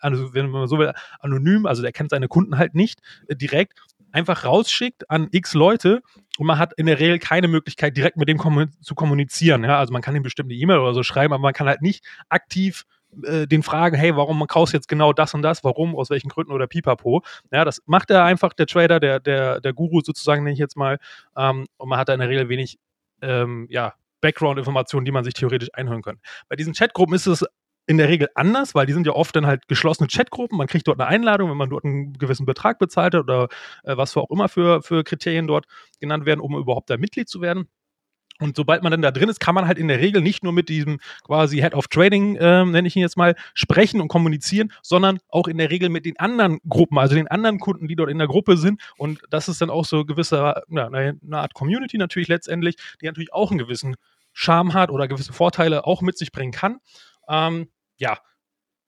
also 0.00 0.34
wenn 0.34 0.50
man 0.50 0.68
so 0.68 0.78
will, 0.78 0.92
anonym, 1.20 1.66
also 1.66 1.82
der 1.82 1.92
kennt 1.92 2.10
seine 2.10 2.28
Kunden 2.28 2.58
halt 2.58 2.74
nicht 2.74 3.00
äh, 3.28 3.36
direkt, 3.36 3.74
einfach 4.12 4.44
rausschickt 4.44 5.10
an 5.10 5.28
x 5.30 5.52
Leute 5.52 6.02
und 6.38 6.46
man 6.46 6.58
hat 6.58 6.72
in 6.78 6.86
der 6.86 6.98
Regel 6.98 7.18
keine 7.18 7.48
Möglichkeit, 7.48 7.96
direkt 7.96 8.16
mit 8.16 8.28
dem 8.28 8.38
kommun 8.38 8.70
zu 8.80 8.94
kommunizieren. 8.94 9.62
Ja? 9.62 9.78
Also 9.78 9.92
man 9.92 10.00
kann 10.00 10.16
ihm 10.16 10.22
bestimmt 10.22 10.50
eine 10.50 10.58
E-Mail 10.58 10.78
oder 10.78 10.94
so 10.94 11.02
schreiben, 11.02 11.34
aber 11.34 11.42
man 11.42 11.52
kann 11.52 11.66
halt 11.66 11.82
nicht 11.82 12.04
aktiv 12.28 12.84
äh, 13.24 13.46
den 13.46 13.62
fragen, 13.62 13.96
hey, 13.96 14.16
warum 14.16 14.46
kaufst 14.46 14.74
du 14.74 14.76
jetzt 14.76 14.88
genau 14.88 15.12
das 15.12 15.34
und 15.34 15.42
das, 15.42 15.64
warum, 15.64 15.96
aus 15.96 16.10
welchen 16.10 16.28
Gründen 16.28 16.52
oder 16.52 16.66
pipapo. 16.66 17.22
Ja, 17.52 17.64
das 17.64 17.82
macht 17.86 18.10
er 18.10 18.24
einfach, 18.24 18.52
der 18.52 18.66
Trader, 18.66 19.00
der, 19.00 19.20
der, 19.20 19.60
der 19.60 19.72
Guru 19.72 20.00
sozusagen, 20.02 20.44
nenne 20.44 20.54
ich 20.54 20.58
jetzt 20.58 20.76
mal. 20.76 20.98
Ähm, 21.36 21.66
und 21.76 21.88
man 21.88 21.98
hat 21.98 22.08
da 22.08 22.14
in 22.14 22.20
der 22.20 22.28
Regel 22.28 22.48
wenig, 22.48 22.78
ähm, 23.22 23.66
ja, 23.70 23.94
Background-Informationen, 24.20 25.04
die 25.04 25.12
man 25.12 25.24
sich 25.24 25.34
theoretisch 25.34 25.68
einhören 25.72 26.02
kann. 26.02 26.18
Bei 26.48 26.56
diesen 26.56 26.72
Chatgruppen 26.72 27.14
ist 27.14 27.26
es 27.26 27.44
in 27.86 27.98
der 27.98 28.08
Regel 28.08 28.28
anders, 28.34 28.74
weil 28.74 28.86
die 28.86 28.92
sind 28.92 29.06
ja 29.06 29.12
oft 29.12 29.34
dann 29.36 29.46
halt 29.46 29.68
geschlossene 29.68 30.08
Chatgruppen. 30.08 30.58
Man 30.58 30.66
kriegt 30.66 30.88
dort 30.88 31.00
eine 31.00 31.08
Einladung, 31.08 31.50
wenn 31.50 31.56
man 31.56 31.70
dort 31.70 31.84
einen 31.84 32.14
gewissen 32.14 32.44
Betrag 32.44 32.78
bezahlt 32.78 33.14
hat 33.14 33.22
oder 33.22 33.48
äh, 33.84 33.96
was 33.96 34.12
für 34.12 34.20
auch 34.20 34.30
immer 34.30 34.48
für, 34.48 34.82
für 34.82 35.04
Kriterien 35.04 35.46
dort 35.46 35.66
genannt 36.00 36.26
werden, 36.26 36.40
um 36.40 36.56
überhaupt 36.56 36.90
da 36.90 36.96
Mitglied 36.96 37.28
zu 37.28 37.40
werden. 37.40 37.68
Und 38.40 38.56
sobald 38.56 38.82
man 38.82 38.90
dann 38.90 39.02
da 39.02 39.10
drin 39.10 39.28
ist, 39.28 39.40
kann 39.40 39.54
man 39.54 39.66
halt 39.66 39.78
in 39.78 39.88
der 39.88 40.00
Regel 40.00 40.22
nicht 40.22 40.44
nur 40.44 40.52
mit 40.52 40.68
diesem 40.68 40.98
quasi 41.24 41.58
Head 41.58 41.74
of 41.74 41.88
Trading, 41.88 42.36
ähm, 42.40 42.70
nenne 42.70 42.88
ich 42.88 42.96
ihn 42.96 43.02
jetzt 43.02 43.16
mal, 43.16 43.34
sprechen 43.54 44.00
und 44.00 44.08
kommunizieren, 44.08 44.72
sondern 44.82 45.18
auch 45.28 45.48
in 45.48 45.58
der 45.58 45.70
Regel 45.70 45.88
mit 45.88 46.04
den 46.04 46.18
anderen 46.18 46.58
Gruppen, 46.68 46.98
also 46.98 47.14
den 47.14 47.28
anderen 47.28 47.58
Kunden, 47.58 47.88
die 47.88 47.96
dort 47.96 48.10
in 48.10 48.18
der 48.18 48.28
Gruppe 48.28 48.56
sind. 48.56 48.80
Und 48.98 49.20
das 49.30 49.48
ist 49.48 49.60
dann 49.60 49.70
auch 49.70 49.84
so 49.84 50.04
gewisse, 50.04 50.36
ja, 50.68 50.86
eine 50.86 51.18
Art 51.32 51.54
Community 51.54 51.98
natürlich 51.98 52.28
letztendlich, 52.28 52.76
die 53.00 53.06
natürlich 53.06 53.32
auch 53.32 53.50
einen 53.50 53.58
gewissen 53.58 53.96
Charme 54.32 54.74
hat 54.74 54.90
oder 54.90 55.08
gewisse 55.08 55.32
Vorteile 55.32 55.86
auch 55.86 56.02
mit 56.02 56.18
sich 56.18 56.30
bringen 56.30 56.52
kann. 56.52 56.78
Ähm, 57.28 57.68
ja, 57.96 58.18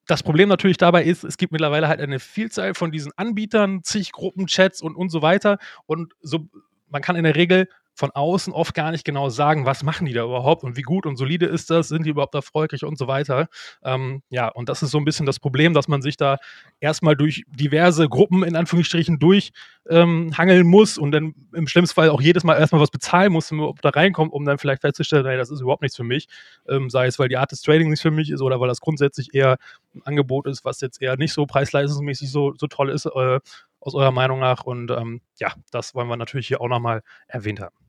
das 0.07 0.23
Problem 0.23 0.49
natürlich 0.49 0.79
dabei 0.79 1.05
ist, 1.05 1.23
es 1.23 1.37
gibt 1.37 1.53
mittlerweile 1.53 1.87
halt 1.87 2.01
eine 2.01 2.19
Vielzahl 2.19 2.75
von 2.75 2.91
diesen 2.91 3.13
Anbietern, 3.17 3.83
zig 3.83 4.13
Gruppenchats 4.13 4.83
und, 4.83 4.97
und 4.97 5.11
so 5.11 5.23
weiter. 5.23 5.59
Und 5.87 6.15
so, 6.21 6.49
man 6.89 7.03
kann 7.03 7.17
in 7.17 7.25
der 7.25 7.37
Regel 7.37 7.69
von 7.99 8.13
außen 8.13 8.53
oft 8.53 8.75
gar 8.75 8.93
nicht 8.93 9.05
genau 9.05 9.29
sagen, 9.29 9.67
was 9.67 9.83
machen 9.83 10.07
die 10.07 10.13
da 10.13 10.23
überhaupt 10.23 10.63
und 10.63 10.77
wie 10.77 10.83
gut 10.83 11.05
und 11.05 11.17
solide 11.17 11.47
ist 11.47 11.69
das, 11.69 11.89
sind 11.89 12.07
die 12.07 12.11
überhaupt 12.11 12.35
erfolgreich 12.37 12.85
und 12.85 12.97
so 12.97 13.09
weiter. 13.09 13.49
Ähm, 13.83 14.23
ja, 14.31 14.47
und 14.47 14.69
das 14.69 14.85
ist 14.85 14.93
so 14.93 14.99
ein 14.99 15.05
bisschen 15.05 15.27
das 15.27 15.41
Problem, 15.41 15.75
dass 15.75 15.89
man 15.89 16.01
sich 16.01 16.17
da 16.17 16.39
erstmal 16.79 17.17
durch 17.17 17.43
diverse 17.49 18.09
Gruppen 18.09 18.45
in 18.45 18.55
Anführungsstrichen 18.55 19.19
durchhangeln 19.19 20.33
ähm, 20.61 20.67
muss 20.69 20.97
und 20.97 21.11
dann 21.11 21.35
im 21.53 21.67
schlimmsten 21.67 21.97
Fall 21.97 22.11
auch 22.11 22.21
jedes 22.21 22.45
Mal 22.45 22.57
erstmal 22.57 22.81
was 22.81 22.93
bezahlen 22.93 23.33
muss, 23.33 23.51
um 23.51 23.75
da 23.83 23.89
reinkommt, 23.89 24.33
um 24.33 24.45
dann 24.45 24.59
vielleicht 24.59 24.83
festzustellen, 24.83 25.27
nee, 25.27 25.37
das 25.37 25.51
ist 25.51 25.61
überhaupt 25.61 25.83
nichts 25.83 25.97
für 25.97 26.05
mich. 26.05 26.29
Ähm, 26.69 26.91
sei 26.91 27.07
es, 27.07 27.19
weil 27.19 27.29
die 27.29 27.37
Art 27.37 27.51
des 27.51 27.63
Trading 27.63 27.91
nicht 27.91 28.03
für 28.03 28.13
mich 28.13 28.31
ist 28.31 28.43
oder 28.43 28.61
weil 28.61 28.69
das 28.69 28.81
grundsätzlich 28.81 29.35
eher 29.35 29.59
ein 29.97 30.03
Angebot 30.05 30.47
ist, 30.47 30.65
was 30.65 30.81
jetzt 30.81 31.03
eher 31.03 31.17
nicht 31.17 31.33
so 31.33 31.47
preisleistungsmäßig 31.47 32.31
so, 32.31 32.55
so 32.57 32.69
toll 32.69 32.91
ist. 32.91 33.07
Äh, 33.07 33.41
aus 33.81 33.95
eurer 33.95 34.11
Meinung 34.11 34.41
nach. 34.41 34.65
Und 34.65 34.91
ähm, 34.91 35.21
ja, 35.39 35.53
das 35.71 35.95
wollen 35.95 36.09
wir 36.09 36.17
natürlich 36.17 36.49
hier 36.49 36.61
auch 36.61 36.69
nochmal 36.69 37.03
erwähnt 37.29 37.61
haben. 37.61 37.88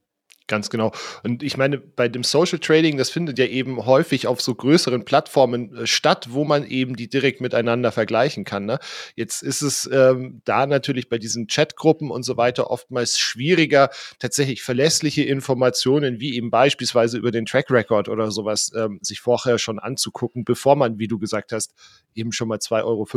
Ganz 0.50 0.72
genau. 0.72 0.92
Und 1.24 1.44
ich 1.44 1.58
meine, 1.58 1.78
bei 1.78 2.08
dem 2.08 2.24
Social 2.24 2.58
Trading, 2.58 2.98
das 2.98 3.12
findet 3.12 3.38
ja 3.38 3.46
eben 3.46 3.86
häufig 3.86 4.26
auf 4.26 4.42
so 4.42 4.56
größeren 4.56 5.06
Plattformen 5.06 5.76
äh, 5.76 5.86
statt, 5.86 6.30
wo 6.32 6.44
man 6.44 6.66
eben 6.66 6.96
die 6.96 7.08
direkt 7.08 7.40
miteinander 7.40 7.92
vergleichen 7.92 8.46
kann. 8.46 8.66
Ne? 8.66 8.80
Jetzt 9.16 9.44
ist 9.44 9.62
es 9.62 9.88
ähm, 9.94 10.42
da 10.46 10.66
natürlich 10.66 11.08
bei 11.08 11.20
diesen 11.20 11.46
Chatgruppen 11.46 12.10
und 12.10 12.24
so 12.24 12.36
weiter 12.36 12.72
oftmals 12.72 13.20
schwieriger, 13.20 13.92
tatsächlich 14.18 14.64
verlässliche 14.64 15.22
Informationen, 15.22 16.20
wie 16.20 16.36
eben 16.36 16.50
beispielsweise 16.50 17.20
über 17.20 17.30
den 17.30 17.46
Track 17.46 17.70
Record 17.70 18.10
oder 18.10 18.32
sowas, 18.32 18.72
ähm, 18.76 18.98
sich 19.04 19.22
vorher 19.22 19.60
schon 19.60 19.78
anzugucken, 19.78 20.46
bevor 20.46 20.76
man, 20.76 20.98
wie 20.98 21.08
du 21.08 21.20
gesagt 21.20 21.52
hast, 21.52 21.76
eben 22.16 22.32
schon 22.32 22.48
mal 22.48 22.58
2,50 22.58 22.86
Euro, 22.86 23.08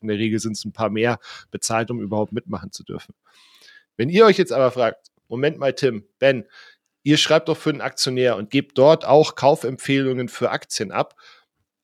in 0.00 0.08
der 0.08 0.16
Regel 0.16 0.38
sind 0.38 0.56
es 0.56 0.64
ein 0.64 0.72
paar 0.72 0.88
mehr, 0.88 1.18
bezahlt, 1.50 1.90
um 1.90 2.00
überhaupt 2.00 2.32
mitmachen 2.32 2.72
zu 2.72 2.84
dürfen. 2.84 3.14
Wenn 3.98 4.08
ihr 4.08 4.24
euch 4.24 4.38
jetzt 4.38 4.54
aber 4.54 4.70
fragt, 4.70 5.10
Moment 5.30 5.58
mal, 5.58 5.72
Tim, 5.72 6.04
Ben, 6.18 6.44
ihr 7.02 7.16
schreibt 7.16 7.48
doch 7.48 7.56
für 7.56 7.70
einen 7.70 7.80
Aktionär 7.80 8.36
und 8.36 8.50
gebt 8.50 8.78
dort 8.78 9.04
auch 9.04 9.34
Kaufempfehlungen 9.34 10.28
für 10.28 10.50
Aktien 10.50 10.92
ab. 10.92 11.14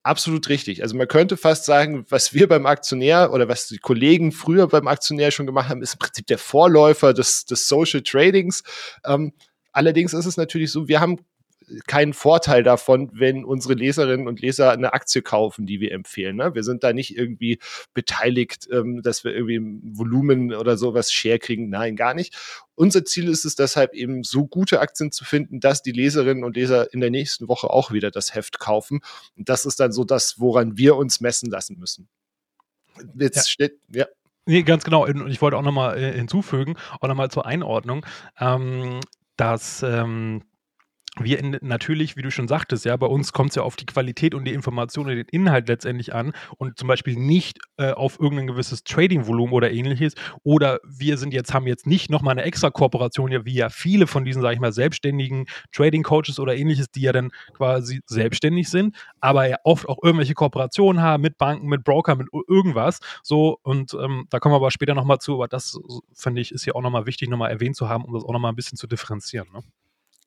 Absolut 0.02 0.48
richtig. 0.48 0.82
Also 0.82 0.96
man 0.96 1.08
könnte 1.08 1.36
fast 1.36 1.64
sagen, 1.64 2.06
was 2.10 2.32
wir 2.32 2.46
beim 2.46 2.64
Aktionär 2.64 3.32
oder 3.32 3.48
was 3.48 3.66
die 3.66 3.78
Kollegen 3.78 4.30
früher 4.30 4.68
beim 4.68 4.86
Aktionär 4.86 5.32
schon 5.32 5.46
gemacht 5.46 5.68
haben, 5.68 5.82
ist 5.82 5.94
im 5.94 5.98
Prinzip 5.98 6.26
der 6.28 6.38
Vorläufer 6.38 7.12
des, 7.12 7.44
des 7.44 7.66
Social 7.66 8.02
Tradings. 8.02 8.62
Ähm, 9.04 9.32
allerdings 9.72 10.14
ist 10.14 10.26
es 10.26 10.36
natürlich 10.36 10.70
so, 10.70 10.86
wir 10.86 11.00
haben 11.00 11.18
keinen 11.86 12.12
Vorteil 12.12 12.62
davon, 12.62 13.10
wenn 13.12 13.44
unsere 13.44 13.74
Leserinnen 13.74 14.28
und 14.28 14.40
Leser 14.40 14.70
eine 14.70 14.92
Aktie 14.92 15.22
kaufen, 15.22 15.66
die 15.66 15.80
wir 15.80 15.92
empfehlen. 15.92 16.36
Ne? 16.36 16.54
Wir 16.54 16.62
sind 16.62 16.84
da 16.84 16.92
nicht 16.92 17.16
irgendwie 17.16 17.58
beteiligt, 17.94 18.68
ähm, 18.70 19.02
dass 19.02 19.24
wir 19.24 19.34
irgendwie 19.34 19.80
Volumen 19.96 20.54
oder 20.54 20.76
sowas 20.76 21.12
Share 21.12 21.38
kriegen. 21.38 21.68
Nein, 21.68 21.96
gar 21.96 22.14
nicht. 22.14 22.36
Unser 22.74 23.04
Ziel 23.04 23.28
ist 23.28 23.44
es 23.44 23.56
deshalb 23.56 23.94
eben 23.94 24.22
so 24.22 24.46
gute 24.46 24.80
Aktien 24.80 25.10
zu 25.10 25.24
finden, 25.24 25.60
dass 25.60 25.82
die 25.82 25.92
Leserinnen 25.92 26.44
und 26.44 26.56
Leser 26.56 26.92
in 26.92 27.00
der 27.00 27.10
nächsten 27.10 27.48
Woche 27.48 27.70
auch 27.70 27.90
wieder 27.90 28.10
das 28.10 28.34
Heft 28.34 28.58
kaufen. 28.58 29.00
Und 29.36 29.48
das 29.48 29.66
ist 29.66 29.80
dann 29.80 29.92
so 29.92 30.04
das, 30.04 30.38
woran 30.38 30.76
wir 30.78 30.96
uns 30.96 31.20
messen 31.20 31.50
lassen 31.50 31.78
müssen. 31.78 32.08
Jetzt 33.18 33.36
ja. 33.36 33.42
steht, 33.42 33.80
ja. 33.92 34.06
Nee, 34.46 34.62
ganz 34.62 34.84
genau. 34.84 35.04
Und 35.04 35.28
ich 35.28 35.42
wollte 35.42 35.56
auch 35.56 35.62
nochmal 35.62 35.98
äh, 35.98 36.12
hinzufügen, 36.12 36.76
auch 37.00 37.08
nochmal 37.08 37.30
zur 37.30 37.46
Einordnung, 37.46 38.06
ähm, 38.38 39.00
dass 39.36 39.82
ähm, 39.82 40.42
wir 41.20 41.38
in, 41.38 41.58
natürlich, 41.62 42.16
wie 42.16 42.22
du 42.22 42.30
schon 42.30 42.48
sagtest, 42.48 42.84
ja, 42.84 42.96
bei 42.96 43.06
uns 43.06 43.32
kommt 43.32 43.50
es 43.50 43.56
ja 43.56 43.62
auf 43.62 43.76
die 43.76 43.86
Qualität 43.86 44.34
und 44.34 44.44
die 44.44 44.52
Information 44.52 45.06
und 45.06 45.16
den 45.16 45.26
Inhalt 45.30 45.68
letztendlich 45.68 46.14
an 46.14 46.32
und 46.58 46.78
zum 46.78 46.88
Beispiel 46.88 47.16
nicht 47.16 47.58
äh, 47.78 47.92
auf 47.92 48.20
irgendein 48.20 48.46
gewisses 48.46 48.84
Trading-Volumen 48.84 49.52
oder 49.52 49.70
ähnliches. 49.70 50.14
Oder 50.42 50.80
wir 50.84 51.16
sind 51.16 51.32
jetzt, 51.32 51.54
haben 51.54 51.66
jetzt 51.66 51.86
nicht 51.86 52.10
nochmal 52.10 52.32
eine 52.32 52.42
extra 52.42 52.70
Kooperation, 52.70 53.32
ja, 53.32 53.44
wie 53.44 53.54
ja 53.54 53.68
viele 53.68 54.06
von 54.06 54.24
diesen, 54.24 54.42
sage 54.42 54.54
ich 54.54 54.60
mal, 54.60 54.72
selbstständigen 54.72 55.46
Trading-Coaches 55.72 56.38
oder 56.38 56.54
ähnliches, 56.56 56.90
die 56.90 57.02
ja 57.02 57.12
dann 57.12 57.30
quasi 57.54 58.00
selbstständig 58.06 58.68
sind, 58.68 58.96
aber 59.20 59.48
ja 59.48 59.56
oft 59.64 59.88
auch 59.88 59.98
irgendwelche 60.02 60.34
Kooperationen 60.34 61.02
haben 61.02 61.22
mit 61.22 61.38
Banken, 61.38 61.66
mit 61.68 61.84
Broker, 61.84 62.16
mit 62.16 62.28
irgendwas. 62.48 63.00
So, 63.22 63.58
und 63.62 63.94
ähm, 63.94 64.26
da 64.30 64.38
kommen 64.38 64.52
wir 64.52 64.56
aber 64.56 64.70
später 64.70 64.94
nochmal 64.94 65.18
zu, 65.18 65.34
aber 65.34 65.48
das, 65.48 65.78
finde 66.14 66.40
ich, 66.40 66.52
ist 66.52 66.64
hier 66.64 66.76
auch 66.76 66.82
nochmal 66.82 67.06
wichtig, 67.06 67.28
nochmal 67.28 67.50
erwähnt 67.50 67.76
zu 67.76 67.88
haben, 67.88 68.04
um 68.04 68.12
das 68.12 68.24
auch 68.24 68.32
nochmal 68.32 68.52
ein 68.52 68.56
bisschen 68.56 68.76
zu 68.76 68.86
differenzieren. 68.86 69.48
Ne? 69.52 69.62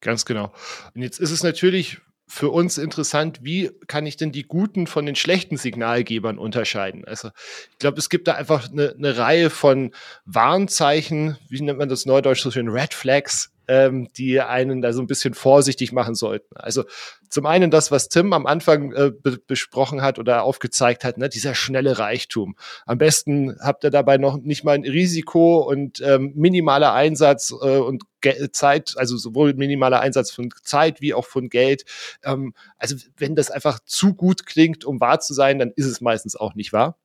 Ganz 0.01 0.25
genau. 0.25 0.53
Und 0.95 1.01
jetzt 1.01 1.19
ist 1.19 1.31
es 1.31 1.43
natürlich 1.43 1.97
für 2.29 2.49
uns 2.49 2.77
interessant, 2.77 3.39
wie 3.41 3.71
kann 3.87 4.05
ich 4.05 4.15
denn 4.15 4.31
die 4.31 4.43
guten 4.43 4.85
von 4.85 5.05
den 5.05 5.15
schlechten 5.15 5.57
Signalgebern 5.57 6.37
unterscheiden? 6.37 7.03
Also 7.05 7.31
ich 7.71 7.79
glaube, 7.79 7.97
es 7.97 8.09
gibt 8.09 8.27
da 8.27 8.35
einfach 8.35 8.71
eine, 8.71 8.93
eine 8.95 9.17
Reihe 9.17 9.49
von 9.49 9.91
Warnzeichen, 10.25 11.37
wie 11.49 11.59
nennt 11.59 11.79
man 11.79 11.89
das 11.89 12.05
neudeutsch 12.05 12.41
so 12.41 12.51
schön, 12.51 12.69
Red 12.69 12.93
Flags, 12.93 13.51
ähm, 13.69 14.09
die 14.17 14.41
einen 14.41 14.81
da 14.81 14.91
so 14.91 15.01
ein 15.01 15.07
bisschen 15.07 15.35
vorsichtig 15.35 15.91
machen 15.93 16.15
sollten. 16.15 16.57
Also 16.57 16.85
zum 17.29 17.45
einen 17.45 17.69
das, 17.69 17.91
was 17.91 18.09
Tim 18.09 18.33
am 18.33 18.47
Anfang 18.47 18.91
äh, 18.93 19.11
be 19.11 19.37
besprochen 19.45 20.01
hat 20.01 20.17
oder 20.17 20.43
aufgezeigt 20.43 21.03
hat, 21.03 21.17
ne, 21.17 21.29
dieser 21.29 21.53
schnelle 21.53 21.99
Reichtum. 21.99 22.55
Am 22.87 22.97
besten 22.97 23.55
habt 23.61 23.83
ihr 23.83 23.91
dabei 23.91 24.17
noch 24.17 24.37
nicht 24.37 24.63
mal 24.63 24.73
ein 24.73 24.83
Risiko 24.83 25.59
und 25.59 26.01
ähm, 26.01 26.33
minimaler 26.35 26.93
Einsatz 26.93 27.51
äh, 27.51 27.77
und 27.77 28.03
Ge 28.21 28.51
Zeit, 28.51 28.95
also 28.97 29.15
sowohl 29.15 29.53
minimaler 29.53 30.01
Einsatz 30.01 30.31
von 30.31 30.49
Zeit 30.63 30.99
wie 30.99 31.13
auch 31.13 31.25
von 31.25 31.47
Geld. 31.47 31.85
Ähm, 32.23 32.53
also 32.77 32.95
wenn 33.17 33.35
das 33.35 33.51
einfach 33.51 33.79
zu 33.85 34.15
gut 34.15 34.45
klingt, 34.45 34.83
um 34.83 34.99
wahr 34.99 35.19
zu 35.19 35.33
sein, 35.33 35.59
dann 35.59 35.71
ist 35.75 35.85
es 35.85 36.01
meistens 36.01 36.35
auch 36.35 36.55
nicht 36.55 36.73
wahr. 36.73 36.97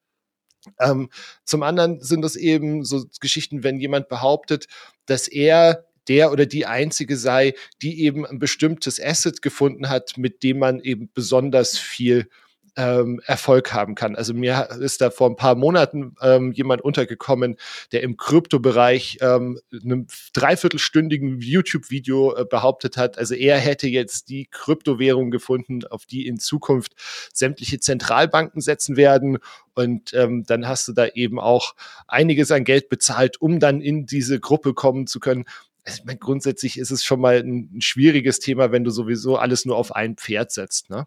Ähm, 0.80 1.11
zum 1.44 1.62
anderen 1.62 2.00
sind 2.00 2.23
das 2.23 2.37
eben 2.37 2.85
so 2.85 3.04
Geschichten, 3.21 3.62
wenn 3.62 3.78
jemand 3.78 4.09
behauptet, 4.09 4.66
dass 5.06 5.28
er 5.28 5.85
der 6.08 6.32
oder 6.32 6.46
die 6.46 6.66
einzige 6.66 7.16
sei, 7.16 7.54
die 7.82 8.02
eben 8.02 8.26
ein 8.26 8.38
bestimmtes 8.38 9.00
Asset 9.00 9.42
gefunden 9.42 9.88
hat, 9.88 10.16
mit 10.16 10.42
dem 10.42 10.58
man 10.58 10.80
eben 10.80 11.11
besonders 11.12 11.78
viel 11.78 12.28
ähm, 12.76 13.20
Erfolg 13.25 13.73
haben 13.73 13.94
kann. 13.94 14.16
Also 14.16 14.34
mir 14.34 14.68
ist 14.80 15.00
da 15.00 15.11
vor 15.11 15.30
ein 15.30 15.37
paar 15.37 15.54
Monaten 15.54 16.14
ähm, 16.20 16.52
jemand 16.52 16.82
untergekommen, 16.82 17.56
der 17.92 18.02
im 18.02 18.16
Kryptobereich 18.16 19.18
ähm, 19.20 19.61
einem 19.73 20.06
dreiviertelstündigen 20.32 21.40
YouTube-Video 21.40 22.34
äh, 22.34 22.44
behauptet 22.44 22.96
hat, 22.96 23.18
also 23.18 23.34
er 23.34 23.58
hätte 23.58 23.87
jetzt 23.88 24.28
die 24.28 24.46
Kryptowährung 24.50 25.30
gefunden, 25.30 25.87
auf 25.87 26.06
die 26.06 26.26
in 26.26 26.38
Zukunft 26.38 26.94
sämtliche 27.32 27.78
Zentralbanken 27.78 28.61
setzen 28.61 28.96
werden. 28.96 29.38
Und 29.75 30.12
ähm, 30.14 30.44
dann 30.44 30.68
hast 30.68 30.88
du 30.88 30.92
da 30.92 31.06
eben 31.06 31.40
auch 31.40 31.75
einiges 32.06 32.50
an 32.50 32.64
Geld 32.64 32.88
bezahlt, 32.88 33.40
um 33.40 33.58
dann 33.61 33.80
in 33.80 34.06
diese 34.06 34.38
Gruppe 34.38 34.75
kommen 34.75 35.06
zu 35.06 35.20
können 35.20 35.44
also 35.84 36.00
ich 36.00 36.04
meine, 36.04 36.18
grundsätzlich 36.18 36.78
ist 36.78 36.90
es 36.90 37.04
schon 37.04 37.20
mal 37.20 37.38
ein, 37.38 37.70
ein, 37.74 37.80
schwieriges 37.80 38.38
Thema, 38.38 38.72
wenn 38.72 38.84
du 38.84 38.90
sowieso 38.90 39.36
alles 39.36 39.64
nur 39.64 39.76
auf 39.76 39.94
ein 39.94 40.16
Pferd 40.16 40.50
setzt. 40.50 40.90
Ne? 40.90 41.06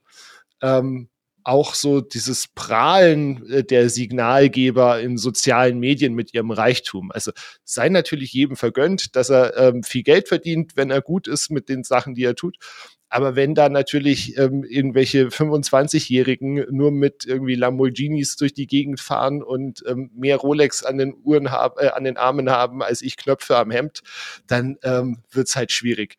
Ähm, 0.61 1.09
auch 1.47 1.75
so 1.75 2.01
dieses 2.01 2.49
Prahlen 2.49 3.49
äh, 3.49 3.63
der 3.63 3.89
Signalgeber 3.89 4.99
in 4.99 5.17
sozialen 5.17 5.79
Medien 5.79 6.13
mit 6.13 6.33
ihrem 6.33 6.51
Reichtum. 6.51 7.09
Also 7.11 7.31
sei 7.63 7.87
natürlich 7.87 8.33
jedem 8.33 8.57
vergönnt, 8.57 9.15
dass 9.15 9.29
er 9.29 9.55
ähm, 9.55 9.83
viel 9.83 10.03
Geld 10.03 10.27
verdient, 10.27 10.73
wenn 10.75 10.91
er 10.91 11.01
gut 11.01 11.27
ist 11.27 11.49
mit 11.49 11.69
den 11.69 11.85
Sachen, 11.85 12.15
die 12.15 12.25
er 12.25 12.35
tut. 12.35 12.57
Aber 13.07 13.37
wenn 13.37 13.55
da 13.55 13.69
natürlich 13.69 14.37
ähm, 14.37 14.65
irgendwelche 14.65 15.27
25-Jährigen 15.29 16.65
nur 16.69 16.91
mit 16.91 17.25
irgendwie 17.25 17.55
Lamborghinis 17.55 18.35
durch 18.35 18.53
die 18.53 18.67
Gegend 18.67 18.99
fahren 18.99 19.41
und 19.41 19.81
ähm, 19.87 20.11
mehr 20.13 20.35
Rolex 20.35 20.83
an 20.83 20.97
den 20.97 21.15
Uhren 21.23 21.49
haben, 21.49 21.75
äh, 21.79 21.87
an 21.87 22.03
den 22.03 22.17
Armen 22.17 22.49
haben 22.49 22.83
als 22.83 23.01
ich 23.01 23.15
Knöpfe 23.15 23.55
am 23.55 23.71
Hemd, 23.71 24.01
dann 24.47 24.75
ähm, 24.83 25.23
wird's 25.31 25.55
halt 25.55 25.71
schwierig. 25.71 26.17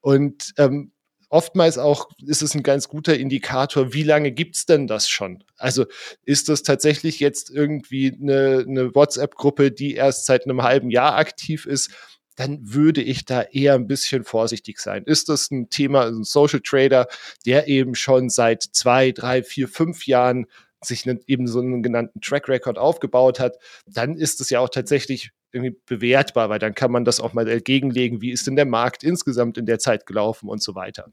Und 0.00 0.52
ähm, 0.58 0.90
oftmals 1.34 1.78
auch 1.78 2.08
ist 2.24 2.42
es 2.42 2.54
ein 2.54 2.62
ganz 2.62 2.88
guter 2.88 3.18
Indikator, 3.18 3.92
wie 3.92 4.04
lange 4.04 4.30
gibt's 4.30 4.66
denn 4.66 4.86
das 4.86 5.08
schon? 5.08 5.42
Also 5.56 5.84
ist 6.22 6.48
das 6.48 6.62
tatsächlich 6.62 7.18
jetzt 7.18 7.50
irgendwie 7.50 8.16
eine, 8.20 8.64
eine 8.66 8.94
WhatsApp-Gruppe, 8.94 9.72
die 9.72 9.94
erst 9.94 10.26
seit 10.26 10.44
einem 10.44 10.62
halben 10.62 10.90
Jahr 10.90 11.16
aktiv 11.16 11.66
ist? 11.66 11.90
dann 12.36 12.58
würde 12.62 13.00
ich 13.00 13.24
da 13.24 13.42
eher 13.42 13.74
ein 13.74 13.86
bisschen 13.86 14.24
vorsichtig 14.24 14.80
sein. 14.80 15.04
Ist 15.04 15.28
das 15.28 15.52
ein 15.52 15.70
Thema, 15.70 16.08
ein 16.08 16.24
Social 16.24 16.58
Trader, 16.58 17.06
der 17.46 17.68
eben 17.68 17.94
schon 17.94 18.28
seit 18.28 18.64
zwei, 18.64 19.12
drei, 19.12 19.44
vier, 19.44 19.68
fünf 19.68 20.08
Jahren 20.08 20.46
sich 20.82 21.06
eben 21.28 21.46
so 21.46 21.60
einen 21.60 21.84
genannten 21.84 22.20
Track 22.20 22.48
Record 22.48 22.76
aufgebaut 22.76 23.38
hat, 23.38 23.56
dann 23.86 24.16
ist 24.16 24.40
es 24.40 24.50
ja 24.50 24.58
auch 24.58 24.68
tatsächlich 24.68 25.30
irgendwie 25.54 25.76
bewertbar, 25.86 26.50
weil 26.50 26.58
dann 26.58 26.74
kann 26.74 26.90
man 26.90 27.04
das 27.04 27.20
auch 27.20 27.32
mal 27.32 27.48
entgegenlegen, 27.48 28.20
wie 28.20 28.32
ist 28.32 28.46
denn 28.46 28.56
der 28.56 28.66
Markt 28.66 29.04
insgesamt 29.04 29.56
in 29.56 29.66
der 29.66 29.78
Zeit 29.78 30.04
gelaufen 30.04 30.48
und 30.48 30.60
so 30.60 30.74
weiter. 30.74 31.12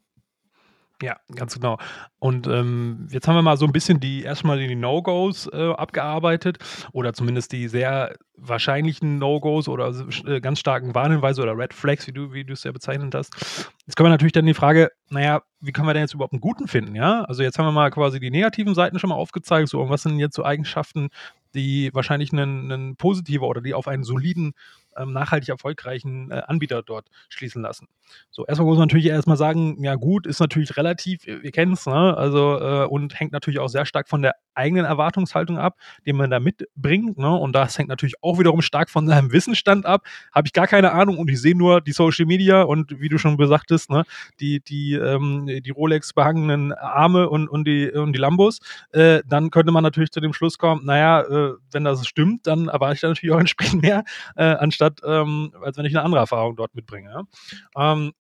Ja, 1.02 1.18
ganz 1.36 1.56
genau. 1.56 1.78
Und 2.20 2.46
ähm, 2.46 3.08
jetzt 3.10 3.28
haben 3.28 3.36
wir 3.36 3.42
mal 3.42 3.58
so 3.58 3.66
ein 3.66 3.72
bisschen 3.72 4.00
die 4.00 4.22
erstmal 4.22 4.60
die 4.60 4.76
No-Gos 4.76 5.48
äh, 5.52 5.72
abgearbeitet 5.72 6.60
oder 6.92 7.14
zumindest 7.14 7.52
die 7.54 7.68
sehr 7.68 8.14
wahrscheinlichen 8.38 9.18
No-Gos 9.18 9.68
oder 9.68 9.94
äh, 10.28 10.40
ganz 10.42 10.60
starken 10.60 10.94
Warnhinweise 10.94 11.42
oder 11.42 11.58
Red 11.58 11.74
Flags, 11.74 12.06
wie 12.06 12.12
du 12.12 12.34
wie 12.34 12.44
du 12.44 12.54
es 12.54 12.64
ja 12.64 12.72
bezeichnet 12.72 13.16
hast. 13.16 13.34
Jetzt 13.88 13.96
kommen 13.96 14.08
wir 14.08 14.12
natürlich 14.12 14.34
dann 14.34 14.46
die 14.46 14.54
Frage, 14.54 14.92
naja, 15.10 15.42
wie 15.60 15.72
können 15.72 15.88
wir 15.88 15.94
denn 15.94 16.04
jetzt 16.04 16.14
überhaupt 16.14 16.34
einen 16.34 16.42
guten 16.42 16.68
finden, 16.68 16.96
ja? 16.96 17.24
Also 17.24 17.42
jetzt 17.42 17.58
haben 17.58 17.66
wir 17.66 17.72
mal 17.72 17.90
quasi 17.90 18.20
die 18.20 18.32
negativen 18.32 18.76
Seiten 18.76 19.00
schon 19.00 19.10
mal 19.10 19.16
aufgezeigt, 19.16 19.70
so 19.70 19.82
und 19.82 19.90
was 19.90 20.04
sind 20.04 20.20
jetzt 20.20 20.36
so 20.36 20.46
Eigenschaften, 20.46 21.10
die 21.56 21.90
wahrscheinlich 21.94 22.32
einen, 22.32 22.72
einen 22.72 22.96
positiver 22.96 23.48
oder 23.48 23.62
die 23.62 23.74
auf 23.74 23.88
einen 23.88 24.04
soliden 24.04 24.54
ähm, 24.98 25.14
nachhaltig 25.14 25.50
erfolgreichen 25.50 26.32
äh, 26.32 26.42
Anbieter 26.46 26.84
dort 26.84 27.08
schließen 27.30 27.62
lassen. 27.62 27.88
So, 28.30 28.46
erstmal 28.46 28.68
muss 28.68 28.78
man 28.78 28.88
natürlich 28.88 29.08
erstmal 29.08 29.38
sagen, 29.38 29.84
ja 29.84 29.96
gut, 29.96 30.28
ist 30.28 30.40
natürlich 30.40 30.78
relativ, 30.78 31.26
wir 31.26 31.52
kennen 31.52 31.74
es, 31.74 31.86
ne? 31.86 32.18
also 32.18 32.60
äh, 32.60 32.86
und 32.86 33.20
hängt 33.20 33.32
natürlich 33.32 33.60
auch 33.60 33.70
sehr 33.70 33.86
stark 33.86 34.10
von 34.10 34.22
der 34.22 34.36
eigenen 34.56 34.86
Erwartungshaltung 34.86 35.58
ab, 35.58 35.78
die 36.06 36.14
man 36.14 36.30
da 36.30 36.40
mitbringt. 36.40 37.18
Ne? 37.18 37.30
Und 37.30 37.54
das 37.54 37.78
hängt 37.78 37.90
natürlich 37.90 38.16
auch 38.22 38.40
wiederum 38.40 38.62
stark 38.62 38.90
von 38.90 39.08
seinem 39.08 39.32
Wissensstand 39.32 39.86
ab. 39.86 40.06
Habe 40.34 40.48
ich 40.48 40.54
gar 40.54 40.68
keine 40.68 40.92
Ahnung 40.92 41.18
und 41.18 41.30
ich 41.30 41.42
sehe 41.42 41.56
nur 41.56 41.82
die 41.82 41.92
Social 41.92 42.26
Media 42.26 42.64
und 42.64 43.00
wie 43.00 43.10
du 43.10 43.18
schon 43.18 43.38
besagtest, 43.38 43.90
ne, 43.90 44.04
die, 44.40 44.60
die, 44.62 44.94
ähm, 44.94 45.46
die 45.48 45.72
Rolex 45.72 46.14
behangenen 46.14 46.74
Arme 46.74 47.30
und, 47.30 47.48
und, 47.48 47.66
die, 47.66 47.90
und 47.92 48.14
die 48.14 48.20
Lambos, 48.20 48.60
äh, 48.92 49.22
dann 49.28 49.50
könnte 49.52 49.72
man 49.72 49.84
natürlich 49.84 50.12
zu 50.12 50.20
dem 50.20 50.34
Schluss 50.34 50.58
kommen, 50.58 50.86
naja, 50.86 51.22
äh, 51.22 51.54
wenn 51.72 51.84
das 51.84 52.06
stimmt, 52.08 52.48
dann 52.48 52.68
erwarte 52.68 52.96
ich 52.96 53.02
da 53.02 53.08
natürlich 53.10 53.34
auch 53.34 53.40
entsprechend 53.40 53.82
mehr, 53.82 54.04
äh, 54.36 54.44
anstatt 54.44 55.00
ähm, 55.04 55.54
als 55.62 55.78
wenn 55.78 55.86
ich 55.86 55.96
eine 55.96 56.04
andere 56.04 56.22
Erfahrung 56.22 56.56
dort 56.56 56.76
mitbringe. 56.76 57.10
Ja? 57.10 57.94
Ähm, 57.94 58.14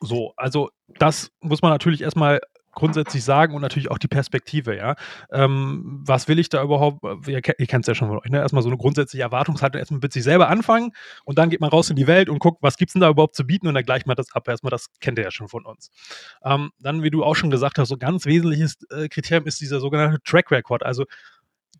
so, 0.00 0.32
also 0.36 0.70
das 0.98 1.30
muss 1.40 1.62
man 1.62 1.72
natürlich 1.72 2.02
erstmal 2.02 2.40
grundsätzlich 2.72 3.24
sagen 3.24 3.54
und 3.54 3.62
natürlich 3.62 3.90
auch 3.90 3.98
die 3.98 4.08
Perspektive, 4.08 4.76
ja. 4.76 4.94
Ähm, 5.32 6.02
was 6.04 6.28
will 6.28 6.38
ich 6.38 6.48
da 6.48 6.62
überhaupt? 6.62 7.02
Ihr, 7.26 7.40
ihr 7.58 7.66
kennt 7.66 7.84
es 7.84 7.86
ja 7.86 7.94
schon 7.94 8.08
von 8.08 8.18
euch, 8.18 8.30
ne? 8.30 8.38
Erstmal 8.38 8.62
so 8.62 8.68
eine 8.68 8.78
grundsätzliche 8.78 9.22
Erwartungshaltung, 9.22 9.78
erstmal 9.78 10.00
mit 10.00 10.12
sich 10.12 10.24
selber 10.24 10.48
anfangen 10.48 10.92
und 11.24 11.38
dann 11.38 11.50
geht 11.50 11.60
man 11.60 11.70
raus 11.70 11.90
in 11.90 11.96
die 11.96 12.06
Welt 12.06 12.28
und 12.28 12.38
guckt, 12.38 12.62
was 12.62 12.76
gibt 12.76 12.90
es 12.90 12.92
denn 12.94 13.00
da 13.00 13.10
überhaupt 13.10 13.34
zu 13.34 13.44
bieten 13.46 13.66
und 13.68 13.74
dann 13.74 13.84
gleicht 13.84 14.06
man 14.06 14.16
das 14.16 14.32
ab. 14.32 14.48
Erstmal, 14.48 14.70
das 14.70 14.86
kennt 15.00 15.18
ihr 15.18 15.24
ja 15.24 15.30
schon 15.30 15.48
von 15.48 15.64
uns. 15.64 15.90
Ähm, 16.44 16.70
dann, 16.80 17.02
wie 17.02 17.10
du 17.10 17.24
auch 17.24 17.34
schon 17.34 17.50
gesagt 17.50 17.78
hast, 17.78 17.88
so 17.88 17.96
ganz 17.96 18.26
wesentliches 18.26 18.76
äh, 18.90 19.08
Kriterium 19.08 19.46
ist 19.46 19.60
dieser 19.60 19.80
sogenannte 19.80 20.18
Track 20.24 20.50
Record, 20.50 20.84
also 20.84 21.04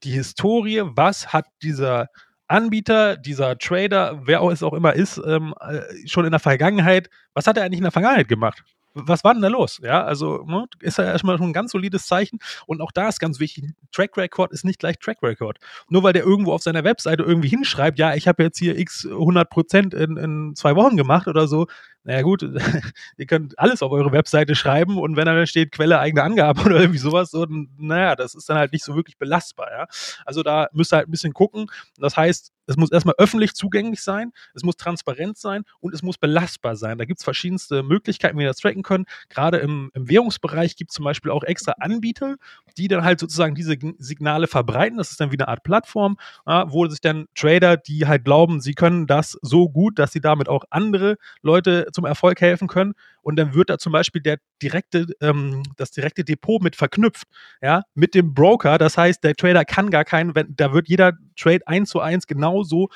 die 0.02 0.12
Historie, 0.12 0.82
was 0.84 1.32
hat 1.32 1.46
dieser 1.62 2.08
Anbieter, 2.48 3.16
dieser 3.16 3.58
Trader, 3.58 4.22
wer 4.24 4.42
es 4.44 4.62
auch 4.62 4.72
immer 4.72 4.94
ist, 4.94 5.20
ähm, 5.24 5.54
äh, 5.60 5.82
schon 6.06 6.24
in 6.24 6.30
der 6.30 6.40
Vergangenheit, 6.40 7.10
was 7.34 7.46
hat 7.46 7.58
er 7.58 7.64
eigentlich 7.64 7.78
in 7.78 7.84
der 7.84 7.92
Vergangenheit 7.92 8.28
gemacht? 8.28 8.64
Was 8.94 9.24
war 9.24 9.32
denn 9.32 9.42
da 9.42 9.48
los? 9.48 9.80
Ja, 9.82 10.04
also 10.04 10.44
ne, 10.46 10.66
ist 10.80 10.98
ja 10.98 11.04
erstmal 11.04 11.38
schon 11.38 11.50
ein 11.50 11.52
ganz 11.52 11.72
solides 11.72 12.06
Zeichen. 12.06 12.38
Und 12.66 12.80
auch 12.80 12.92
da 12.92 13.08
ist 13.08 13.20
ganz 13.20 13.40
wichtig, 13.40 13.64
Track 13.92 14.16
Record 14.16 14.52
ist 14.52 14.64
nicht 14.64 14.78
gleich 14.78 14.98
Track 14.98 15.22
Record. 15.22 15.58
Nur 15.88 16.02
weil 16.02 16.12
der 16.12 16.24
irgendwo 16.24 16.52
auf 16.52 16.62
seiner 16.62 16.84
Webseite 16.84 17.22
irgendwie 17.22 17.48
hinschreibt, 17.48 17.98
ja, 17.98 18.14
ich 18.14 18.28
habe 18.28 18.42
jetzt 18.42 18.58
hier 18.58 18.78
x 18.78 19.06
100 19.06 19.48
Prozent 19.50 19.94
in, 19.94 20.16
in 20.16 20.54
zwei 20.54 20.74
Wochen 20.76 20.96
gemacht 20.96 21.28
oder 21.28 21.48
so, 21.48 21.66
naja 22.08 22.22
gut, 22.22 22.42
ihr 23.18 23.26
könnt 23.26 23.58
alles 23.58 23.82
auf 23.82 23.92
eure 23.92 24.10
Webseite 24.12 24.54
schreiben 24.54 24.96
und 24.96 25.16
wenn 25.16 25.26
da 25.26 25.44
steht 25.44 25.72
Quelle 25.72 25.98
eigene 25.98 26.22
Angabe 26.22 26.62
oder 26.64 26.80
irgendwie 26.80 26.98
sowas, 26.98 27.30
so, 27.30 27.46
naja, 27.76 28.16
das 28.16 28.34
ist 28.34 28.48
dann 28.48 28.56
halt 28.56 28.72
nicht 28.72 28.82
so 28.82 28.96
wirklich 28.96 29.18
belastbar, 29.18 29.70
ja. 29.70 29.86
Also 30.24 30.42
da 30.42 30.68
müsst 30.72 30.94
ihr 30.94 30.96
halt 30.96 31.08
ein 31.08 31.10
bisschen 31.10 31.34
gucken. 31.34 31.66
Das 31.98 32.16
heißt, 32.16 32.50
es 32.68 32.76
muss 32.76 32.92
erstmal 32.92 33.14
öffentlich 33.18 33.54
zugänglich 33.54 34.02
sein, 34.02 34.32
es 34.54 34.62
muss 34.62 34.76
transparent 34.76 35.38
sein 35.38 35.64
und 35.80 35.94
es 35.94 36.02
muss 36.02 36.18
belastbar 36.18 36.76
sein. 36.76 36.98
Da 36.98 37.06
gibt 37.06 37.18
es 37.18 37.24
verschiedenste 37.24 37.82
Möglichkeiten, 37.82 38.36
wie 38.36 38.42
wir 38.42 38.48
das 38.48 38.58
tracken 38.58 38.82
können. 38.82 39.06
Gerade 39.30 39.56
im, 39.58 39.90
im 39.94 40.08
Währungsbereich 40.08 40.76
gibt 40.76 40.90
es 40.90 40.94
zum 40.94 41.04
Beispiel 41.04 41.30
auch 41.30 41.44
extra 41.44 41.72
Anbieter, 41.80 42.36
die 42.76 42.88
dann 42.88 43.04
halt 43.04 43.20
sozusagen 43.20 43.54
diese 43.54 43.76
Signale 43.98 44.46
verbreiten. 44.46 44.98
Das 44.98 45.10
ist 45.10 45.20
dann 45.20 45.32
wie 45.32 45.38
eine 45.38 45.48
Art 45.48 45.62
Plattform, 45.62 46.18
ja, 46.46 46.70
wo 46.70 46.86
sich 46.86 47.00
dann 47.00 47.26
Trader, 47.34 47.78
die 47.78 48.06
halt 48.06 48.24
glauben, 48.24 48.60
sie 48.60 48.74
können 48.74 49.06
das 49.06 49.38
so 49.40 49.70
gut, 49.70 49.98
dass 49.98 50.12
sie 50.12 50.20
damit 50.20 50.50
auch 50.50 50.64
andere 50.68 51.16
Leute 51.40 51.86
zum 51.98 52.04
Erfolg 52.04 52.40
helfen 52.40 52.68
können. 52.68 52.92
Und 53.22 53.36
dann 53.36 53.54
wird 53.54 53.70
da 53.70 53.78
zum 53.78 53.92
Beispiel 53.92 54.22
der 54.22 54.38
direkte, 54.62 55.06
ähm, 55.20 55.64
das 55.76 55.90
direkte 55.90 56.22
Depot 56.22 56.62
mit 56.62 56.76
verknüpft, 56.76 57.26
ja, 57.60 57.82
mit 57.94 58.14
dem 58.14 58.34
Broker. 58.34 58.78
Das 58.78 58.96
heißt, 58.96 59.24
der 59.24 59.34
Trader 59.34 59.64
kann 59.64 59.90
gar 59.90 60.04
keinen, 60.04 60.36
wenn, 60.36 60.54
da 60.54 60.72
wird 60.72 60.88
jeder 60.88 61.14
Trade 61.36 61.66
eins 61.66 61.90
zu 61.90 61.98
eins 61.98 62.28
genauso 62.28 62.88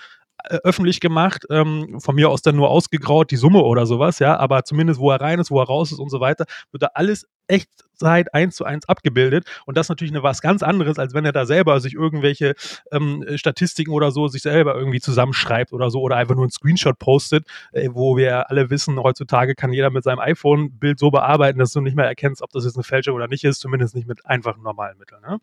öffentlich 0.49 1.01
gemacht, 1.01 1.45
ähm, 1.51 2.01
von 2.01 2.15
mir 2.15 2.31
aus 2.31 2.43
dann 2.43 2.57
nur 2.57 2.71
ausgegraut, 2.71 3.31
die 3.31 3.37
Summe 3.37 3.63
oder 3.63 3.87
sowas, 3.87 4.19
ja, 4.19 4.37
aber 4.37 4.65
zumindest 4.65 5.01
wo 5.01 5.11
er 5.11 5.21
rein 5.21 5.39
ist, 5.39 5.51
wo 5.51 5.61
er 5.61 5.67
raus 5.67 5.93
ist 5.93 5.99
und 5.99 6.11
so 6.11 6.21
weiter, 6.21 6.45
wird 6.71 6.83
da 6.83 6.89
alles 6.95 7.27
Echtzeit 7.49 8.33
eins 8.35 8.57
zu 8.57 8.65
eins 8.65 8.89
abgebildet 8.89 9.47
und 9.67 9.77
das 9.77 9.87
ist 9.87 9.91
natürlich 9.91 10.13
eine, 10.13 10.23
was 10.23 10.41
ganz 10.41 10.63
anderes, 10.63 10.99
als 10.99 11.15
wenn 11.15 11.25
er 11.25 11.33
da 11.33 11.47
selber 11.47 11.81
sich 11.81 11.95
irgendwelche 11.95 12.55
ähm, 12.91 13.25
Statistiken 13.37 13.93
oder 13.93 14.11
so 14.11 14.29
sich 14.29 14.43
selber 14.43 14.75
irgendwie 14.75 15.01
zusammenschreibt 15.01 15.73
oder 15.73 15.91
so 15.91 16.01
oder 16.01 16.17
einfach 16.17 16.35
nur 16.35 16.45
einen 16.45 16.51
Screenshot 16.51 16.99
postet, 16.99 17.47
äh, 17.73 17.89
wo 17.93 18.17
wir 18.17 18.51
alle 18.51 18.71
wissen, 18.71 18.99
heutzutage 18.99 19.55
kann 19.55 19.73
jeder 19.73 19.91
mit 19.91 20.05
seinem 20.05 20.21
iPhone 20.21 20.79
Bild 20.79 20.99
so 20.99 21.11
bearbeiten, 21.11 21.59
dass 21.59 21.73
du 21.73 21.81
nicht 21.81 21.97
mehr 21.97 22.07
erkennst, 22.07 22.43
ob 22.43 22.51
das 22.51 22.65
jetzt 22.65 22.77
eine 22.77 22.85
Fälschung 22.85 23.15
oder 23.15 23.29
nicht 23.29 23.45
ist, 23.45 23.61
zumindest 23.61 23.95
nicht 23.95 24.09
mit 24.09 24.27
einfachen 24.27 24.63
normalen 24.63 24.99
Mitteln. 24.99 25.23
Ne? 25.23 25.39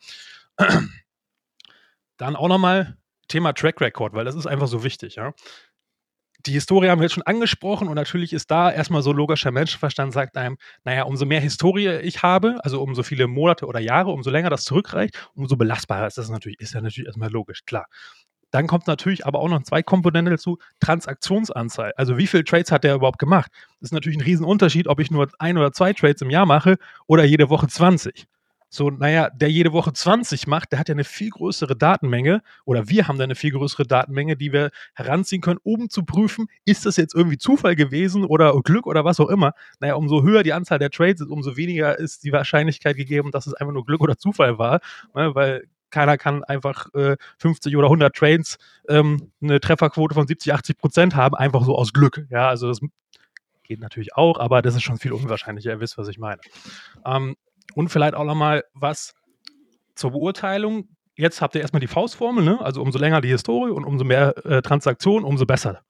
Dann 2.18 2.36
auch 2.36 2.50
nochmal 2.50 2.98
Thema 3.30 3.54
Track 3.54 3.80
Record, 3.80 4.14
weil 4.14 4.26
das 4.26 4.36
ist 4.36 4.46
einfach 4.46 4.68
so 4.68 4.84
wichtig, 4.84 5.16
ja. 5.16 5.34
Die 6.46 6.54
Historie 6.54 6.90
haben 6.90 7.00
wir 7.00 7.04
jetzt 7.04 7.16
schon 7.16 7.24
angesprochen 7.24 7.90
und 7.90 7.96
natürlich 7.96 8.32
ist 8.32 8.50
da 8.50 8.72
erstmal 8.72 9.02
so 9.02 9.12
logischer 9.12 9.52
Menschenverstand 9.52 10.14
sagt 10.14 10.38
einem, 10.38 10.58
naja, 10.86 11.04
umso 11.04 11.26
mehr 11.26 11.42
Historie 11.42 12.00
ich 12.00 12.24
habe, 12.24 12.60
also 12.64 12.82
umso 12.82 13.04
viele 13.04 13.28
Monate 13.28 13.66
oder 13.66 13.82
Jahre, 13.82 14.12
umso 14.12 14.30
länger 14.30 14.50
das 14.50 14.64
zurückreicht, 14.64 15.30
umso 15.34 15.58
belastbarer 15.58 16.08
ist 16.08 16.18
das 16.18 16.30
natürlich, 16.30 16.60
ist 16.62 16.74
ja 16.74 16.82
natürlich 16.82 17.08
erstmal 17.08 17.30
logisch, 17.30 17.66
klar. 17.66 17.88
Dann 18.52 18.68
kommt 18.68 18.88
natürlich 18.88 19.26
aber 19.26 19.40
auch 19.40 19.50
noch 19.50 19.62
zwei 19.64 19.84
Komponenten 19.84 20.32
dazu, 20.34 20.58
Transaktionsanzahl. 20.80 21.94
Also 21.98 22.18
wie 22.18 22.26
viele 22.26 22.44
Trades 22.46 22.72
hat 22.72 22.84
der 22.84 22.96
überhaupt 22.96 23.20
gemacht? 23.20 23.52
Das 23.80 23.90
ist 23.90 23.94
natürlich 23.94 24.18
ein 24.18 24.24
Riesenunterschied, 24.24 24.88
ob 24.88 25.00
ich 25.00 25.12
nur 25.12 25.30
ein 25.40 25.58
oder 25.58 25.72
zwei 25.72 25.94
Trades 25.94 26.22
im 26.22 26.30
Jahr 26.30 26.46
mache 26.46 26.78
oder 27.06 27.26
jede 27.26 27.50
Woche 27.50 27.68
20. 27.68 28.28
So, 28.70 28.92
naja, 28.92 29.30
der 29.32 29.50
jede 29.50 29.74
Woche 29.74 29.94
20 29.94 30.46
macht, 30.46 30.72
der 30.72 30.80
hat 30.80 30.90
ja 30.90 30.94
eine 30.94 31.04
viel 31.04 31.32
größere 31.32 31.76
Datenmenge 31.76 32.42
oder 32.66 32.88
wir 32.88 33.08
haben 33.08 33.18
da 33.18 33.24
eine 33.24 33.36
viel 33.36 33.52
größere 33.52 33.88
Datenmenge, 33.88 34.38
die 34.38 34.54
wir 34.54 34.70
heranziehen 34.94 35.42
können, 35.42 35.60
um 35.64 35.90
zu 35.90 36.04
prüfen, 36.04 36.48
ist 36.66 36.86
das 36.86 36.96
jetzt 36.98 37.16
irgendwie 37.16 37.40
Zufall 37.40 37.76
gewesen 37.76 38.26
oder 38.26 38.54
Glück 38.62 38.86
oder 38.86 39.04
was 39.06 39.20
auch 39.20 39.30
immer. 39.30 39.54
Naja, 39.80 39.96
umso 39.96 40.22
höher 40.22 40.44
die 40.44 40.54
Anzahl 40.54 40.78
der 40.78 40.92
Trades 40.92 41.22
ist, 41.22 41.30
umso 41.30 41.58
weniger 41.58 41.98
ist 41.98 42.24
die 42.24 42.32
Wahrscheinlichkeit 42.32 42.96
gegeben, 42.96 43.32
dass 43.32 43.48
es 43.48 43.56
einfach 43.56 43.74
nur 43.74 43.86
Glück 43.86 44.02
oder 44.02 44.18
Zufall 44.18 44.60
war, 44.60 44.82
ne, 45.16 45.34
weil 45.34 45.64
keiner 45.90 46.18
kann 46.18 46.44
einfach 46.44 46.94
äh, 46.94 47.18
50 47.40 47.76
oder 47.76 47.88
100 47.88 48.16
Trades 48.16 48.58
ähm, 48.88 49.32
eine 49.42 49.60
Trefferquote 49.60 50.14
von 50.14 50.28
70, 50.28 50.54
80 50.54 50.78
Prozent 50.78 51.16
haben, 51.16 51.36
einfach 51.36 51.64
so 51.66 51.76
aus 51.76 51.94
Glück. 51.94 52.28
Ja, 52.30 52.48
also 52.48 52.68
das 52.68 52.80
geht 53.64 53.80
natürlich 53.80 54.16
auch, 54.16 54.40
aber 54.40 54.62
das 54.62 54.76
ist 54.76 54.84
schon 54.84 54.98
viel 54.98 55.14
unwahrscheinlicher. 55.14 55.72
Ihr 55.72 55.80
wisst, 55.80 55.98
was 55.98 56.08
ich 56.08 56.20
meine. 56.20 56.42
Ähm, 57.06 57.36
und 57.76 57.90
vielleicht 57.90 58.14
auch 58.14 58.26
nochmal 58.26 58.64
was 58.74 59.14
zur 59.96 60.12
Beurteilung. 60.12 60.88
Jetzt 61.16 61.42
habt 61.42 61.56
ihr 61.56 61.62
erstmal 61.62 61.82
die 61.82 61.88
Faustformel, 61.88 62.44
ne? 62.44 62.62
also 62.62 62.82
umso 62.82 62.98
länger 62.98 63.22
die 63.22 63.30
Historie 63.30 63.72
und 63.72 63.84
umso 63.84 64.06
mehr 64.06 64.38
äh, 64.46 64.62
Transaktionen, 64.62 65.26
umso 65.26 65.46
besser. 65.46 65.82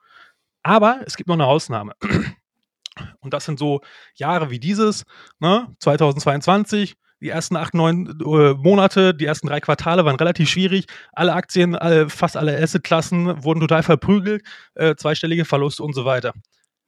Aber 0.64 1.02
es 1.06 1.16
gibt 1.16 1.28
noch 1.28 1.36
eine 1.36 1.46
Ausnahme. 1.46 1.94
Und 3.22 3.34
das 3.34 3.46
sind 3.46 3.60
so 3.60 3.80
Jahre 4.16 4.50
wie 4.50 4.60
dieses, 4.60 5.06
ne? 5.40 5.74
2022, 5.80 6.96
die 7.22 7.30
ersten 7.30 7.56
acht, 7.56 7.74
neun 7.74 8.08
äh, 8.20 8.54
Monate, 8.54 9.14
die 9.14 9.26
ersten 9.26 9.48
drei 9.48 9.60
Quartale 9.60 10.06
waren 10.06 10.16
relativ 10.16 10.50
schwierig. 10.50 10.86
Alle 11.14 11.34
Aktien, 11.34 11.76
alle, 11.76 12.10
fast 12.10 12.38
alle 12.38 12.62
Assetklassen 12.62 13.44
wurden 13.44 13.60
total 13.60 13.84
verprügelt, 13.84 14.44
äh, 14.76 14.96
zweistellige 14.96 15.46
Verluste 15.46 15.84
und 15.84 15.94
so 15.94 16.06
weiter. 16.06 16.34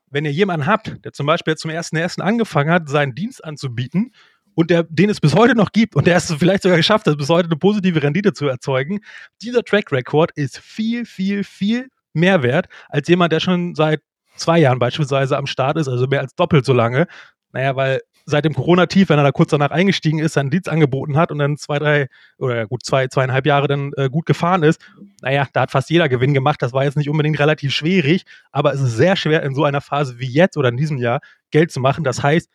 Wenn 0.10 0.25
ihr 0.25 0.32
jemanden 0.32 0.67
habt, 0.67 1.04
der 1.06 1.13
zum 1.13 1.25
Beispiel 1.25 1.56
zum 1.56 1.71
ersten 1.71 1.97
angefangen 2.21 2.71
hat, 2.71 2.89
seinen 2.89 3.15
Dienst 3.15 3.43
anzubieten 3.43 4.12
und 4.55 4.69
der, 4.69 4.83
den 4.83 5.09
es 5.09 5.19
bis 5.19 5.35
heute 5.35 5.55
noch 5.55 5.71
gibt 5.71 5.95
und 5.95 6.07
der 6.07 6.17
es 6.17 6.33
vielleicht 6.33 6.63
sogar 6.63 6.77
geschafft 6.77 7.07
hat, 7.07 7.17
bis 7.17 7.29
heute 7.29 7.47
eine 7.47 7.57
positive 7.57 8.01
Rendite 8.01 8.33
zu 8.33 8.47
erzeugen, 8.47 8.99
dieser 9.41 9.63
Track 9.63 9.91
Record 9.91 10.31
ist 10.35 10.59
viel, 10.59 11.05
viel, 11.05 11.43
viel 11.43 11.89
mehr 12.13 12.43
wert 12.43 12.67
als 12.89 13.07
jemand, 13.07 13.31
der 13.31 13.39
schon 13.39 13.75
seit 13.75 14.01
zwei 14.35 14.59
Jahren 14.59 14.79
beispielsweise 14.79 15.37
am 15.37 15.45
Start 15.45 15.77
ist, 15.77 15.87
also 15.87 16.07
mehr 16.07 16.21
als 16.21 16.35
doppelt 16.35 16.65
so 16.65 16.73
lange. 16.73 17.07
Naja, 17.53 17.75
weil 17.75 18.01
seit 18.25 18.45
dem 18.45 18.53
Corona-Tief, 18.53 19.09
wenn 19.09 19.17
er 19.17 19.23
da 19.23 19.31
kurz 19.31 19.51
danach 19.51 19.71
eingestiegen 19.71 20.19
ist, 20.19 20.33
seinen 20.33 20.49
Dienst 20.49 20.69
angeboten 20.69 21.17
hat 21.17 21.31
und 21.31 21.39
dann 21.39 21.57
zwei, 21.57 21.79
drei 21.79 22.07
oder 22.37 22.67
gut 22.67 22.85
zwei, 22.85 23.07
zweieinhalb 23.07 23.45
Jahre 23.45 23.67
dann 23.67 23.91
äh, 23.97 24.09
gut 24.09 24.25
gefahren 24.25 24.63
ist, 24.63 24.79
naja, 25.21 25.47
da 25.53 25.61
hat 25.61 25.71
fast 25.71 25.89
jeder 25.89 26.07
Gewinn 26.07 26.33
gemacht. 26.33 26.61
Das 26.61 26.73
war 26.73 26.83
jetzt 26.83 26.97
nicht 26.97 27.09
unbedingt 27.09 27.39
relativ 27.39 27.73
schwierig, 27.73 28.23
aber 28.51 28.73
es 28.73 28.81
ist 28.81 28.95
sehr 28.95 29.15
schwer 29.15 29.43
in 29.43 29.55
so 29.55 29.63
einer 29.63 29.81
Phase 29.81 30.19
wie 30.19 30.27
jetzt 30.27 30.57
oder 30.57 30.69
in 30.69 30.77
diesem 30.77 30.97
Jahr 30.97 31.19
Geld 31.51 31.71
zu 31.71 31.79
machen. 31.79 32.03
Das 32.03 32.23
heißt, 32.23 32.49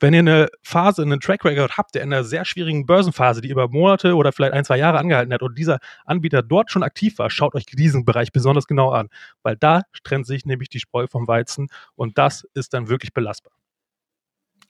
wenn 0.00 0.14
ihr 0.14 0.20
eine 0.20 0.48
Phase, 0.62 1.02
einen 1.02 1.20
Track 1.20 1.44
Record 1.44 1.76
habt, 1.76 1.94
der 1.94 2.02
in 2.02 2.12
einer 2.12 2.24
sehr 2.24 2.44
schwierigen 2.44 2.86
Börsenphase, 2.86 3.40
die 3.40 3.48
über 3.48 3.68
Monate 3.68 4.14
oder 4.14 4.32
vielleicht 4.32 4.52
ein, 4.52 4.64
zwei 4.64 4.78
Jahre 4.78 4.98
angehalten 4.98 5.32
hat 5.32 5.42
und 5.42 5.58
dieser 5.58 5.78
Anbieter 6.04 6.42
dort 6.42 6.70
schon 6.70 6.82
aktiv 6.82 7.18
war, 7.18 7.30
schaut 7.30 7.54
euch 7.54 7.66
diesen 7.66 8.04
Bereich 8.04 8.32
besonders 8.32 8.66
genau 8.66 8.90
an, 8.90 9.08
weil 9.42 9.56
da 9.56 9.82
trennt 10.04 10.26
sich 10.26 10.44
nämlich 10.44 10.68
die 10.68 10.80
Spreu 10.80 11.06
vom 11.06 11.26
Weizen 11.26 11.68
und 11.94 12.18
das 12.18 12.46
ist 12.54 12.74
dann 12.74 12.88
wirklich 12.88 13.12
belastbar. 13.12 13.52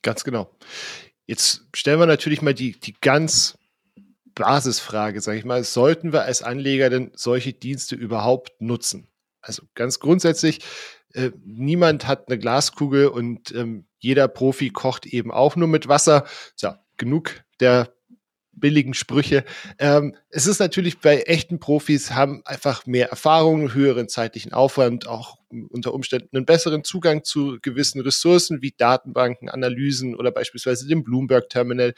Ganz 0.01 0.23
genau. 0.23 0.49
Jetzt 1.25 1.67
stellen 1.75 1.99
wir 1.99 2.07
natürlich 2.07 2.41
mal 2.41 2.53
die, 2.53 2.79
die 2.79 2.95
ganz 2.99 3.57
Basisfrage, 4.33 5.21
sage 5.21 5.37
ich 5.37 5.45
mal, 5.45 5.63
sollten 5.63 6.13
wir 6.13 6.23
als 6.23 6.41
Anleger 6.41 6.89
denn 6.89 7.11
solche 7.13 7.53
Dienste 7.53 7.95
überhaupt 7.95 8.61
nutzen? 8.61 9.07
Also 9.41 9.63
ganz 9.75 9.99
grundsätzlich, 9.99 10.59
äh, 11.13 11.31
niemand 11.43 12.07
hat 12.07 12.27
eine 12.27 12.37
Glaskugel 12.37 13.07
und 13.07 13.53
ähm, 13.53 13.85
jeder 13.99 14.27
Profi 14.27 14.69
kocht 14.69 15.05
eben 15.05 15.31
auch 15.31 15.55
nur 15.55 15.67
mit 15.67 15.87
Wasser. 15.87 16.25
So, 16.55 16.73
genug 16.97 17.43
der 17.59 17.93
billigen 18.59 18.93
Sprüche. 18.93 19.43
Ähm, 19.77 20.15
es 20.29 20.47
ist 20.47 20.59
natürlich 20.59 20.99
bei 20.99 21.21
echten 21.21 21.59
Profis 21.59 22.11
haben 22.11 22.41
einfach 22.45 22.85
mehr 22.85 23.09
Erfahrung, 23.09 23.73
höheren 23.73 24.09
zeitlichen 24.09 24.53
Aufwand, 24.53 25.07
auch 25.07 25.37
unter 25.69 25.93
Umständen 25.93 26.35
einen 26.35 26.45
besseren 26.45 26.83
Zugang 26.83 27.23
zu 27.23 27.57
gewissen 27.61 28.01
Ressourcen 28.01 28.61
wie 28.61 28.73
Datenbanken, 28.77 29.49
Analysen 29.49 30.15
oder 30.15 30.31
beispielsweise 30.31 30.87
dem 30.87 31.03
Bloomberg 31.03 31.49
Terminal 31.49 31.93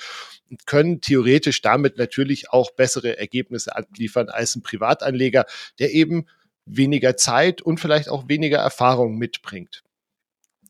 und 0.49 0.65
können 0.65 1.01
theoretisch 1.01 1.61
damit 1.61 1.97
natürlich 1.97 2.51
auch 2.51 2.71
bessere 2.71 3.17
Ergebnisse 3.17 3.75
abliefern 3.75 4.29
als 4.29 4.55
ein 4.55 4.61
Privatanleger, 4.61 5.45
der 5.79 5.91
eben 5.93 6.27
weniger 6.65 7.17
Zeit 7.17 7.61
und 7.61 7.79
vielleicht 7.79 8.09
auch 8.09 8.27
weniger 8.27 8.59
Erfahrung 8.59 9.17
mitbringt. 9.17 9.83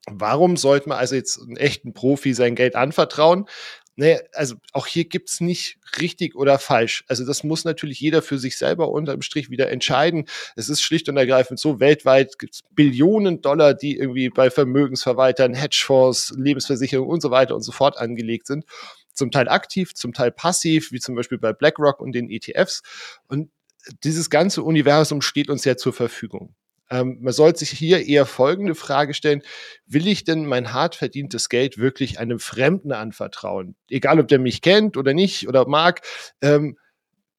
Warum 0.10 0.58
sollte 0.58 0.90
man 0.90 0.98
also 0.98 1.16
jetzt 1.16 1.40
einen 1.40 1.58
echten 1.58 1.94
Profi 1.94 2.34
sein 2.34 2.56
Geld 2.56 2.76
anvertrauen? 2.76 3.46
Nee, 3.98 4.20
also 4.34 4.56
auch 4.72 4.88
hier 4.88 5.06
gibt's 5.06 5.42
nicht 5.42 5.78
richtig 6.00 6.36
oder 6.36 6.58
falsch. 6.60 7.04
Also 7.08 7.26
das 7.26 7.44
muss 7.44 7.66
natürlich 7.66 8.00
jeder 8.00 8.22
für 8.22 8.40
sich 8.40 8.58
selber 8.58 8.90
unterm 8.90 9.22
Strich 9.22 9.50
wieder 9.50 9.70
entscheiden. 9.70 10.26
Es 10.56 10.70
ist 10.70 10.82
schlicht 10.82 11.10
und 11.10 11.18
ergreifend 11.18 11.60
so, 11.60 11.80
weltweit 11.80 12.40
gibt's 12.40 12.62
Billionen 12.72 13.42
Dollar, 13.42 13.74
die 13.74 13.98
irgendwie 13.98 14.30
bei 14.30 14.50
Vermögensverwaltern, 14.50 15.54
Hedgefonds, 15.54 16.34
Lebensversicherungen 16.38 17.12
und 17.12 17.22
so 17.22 17.32
weiter 17.32 17.54
und 17.54 17.64
so 17.64 17.74
fort 17.74 17.98
angelegt 17.98 18.48
sind. 18.48 18.66
Zum 19.14 19.30
Teil 19.30 19.50
aktiv, 19.50 19.94
zum 19.94 20.14
Teil 20.14 20.32
passiv, 20.32 20.92
wie 20.94 21.00
zum 21.00 21.16
Beispiel 21.16 21.38
bei 21.38 21.52
BlackRock 21.52 22.00
und 22.00 22.14
den 22.14 22.30
ETFs. 22.30 22.82
Und 23.28 23.52
dieses 24.04 24.30
ganze 24.30 24.64
Universum 24.64 25.22
steht 25.22 25.50
uns 25.50 25.66
ja 25.66 25.78
zur 25.78 25.94
Verfügung. 25.94 26.56
Ähm, 26.92 27.20
man 27.22 27.34
sollte 27.34 27.60
sich 27.60 27.70
hier 27.70 28.06
eher 28.06 28.26
folgende 28.26 28.76
Frage 28.76 29.14
stellen. 29.14 29.42
Will 29.88 30.08
ich 30.08 30.26
denn 30.26 30.46
mein 30.46 30.74
hart 30.74 30.96
verdientes 30.96 31.48
Geld 31.48 31.78
wirklich 31.78 32.20
einem 32.20 32.40
Fremden 32.40 32.92
anvertrauen? 32.92 33.76
Egal, 33.90 34.20
ob 34.20 34.28
der 34.28 34.40
mich 34.40 34.62
kennt 34.62 34.98
oder 34.98 35.14
nicht 35.14 35.48
oder 35.48 35.68
mag. 35.68 36.02
Ähm, 36.42 36.78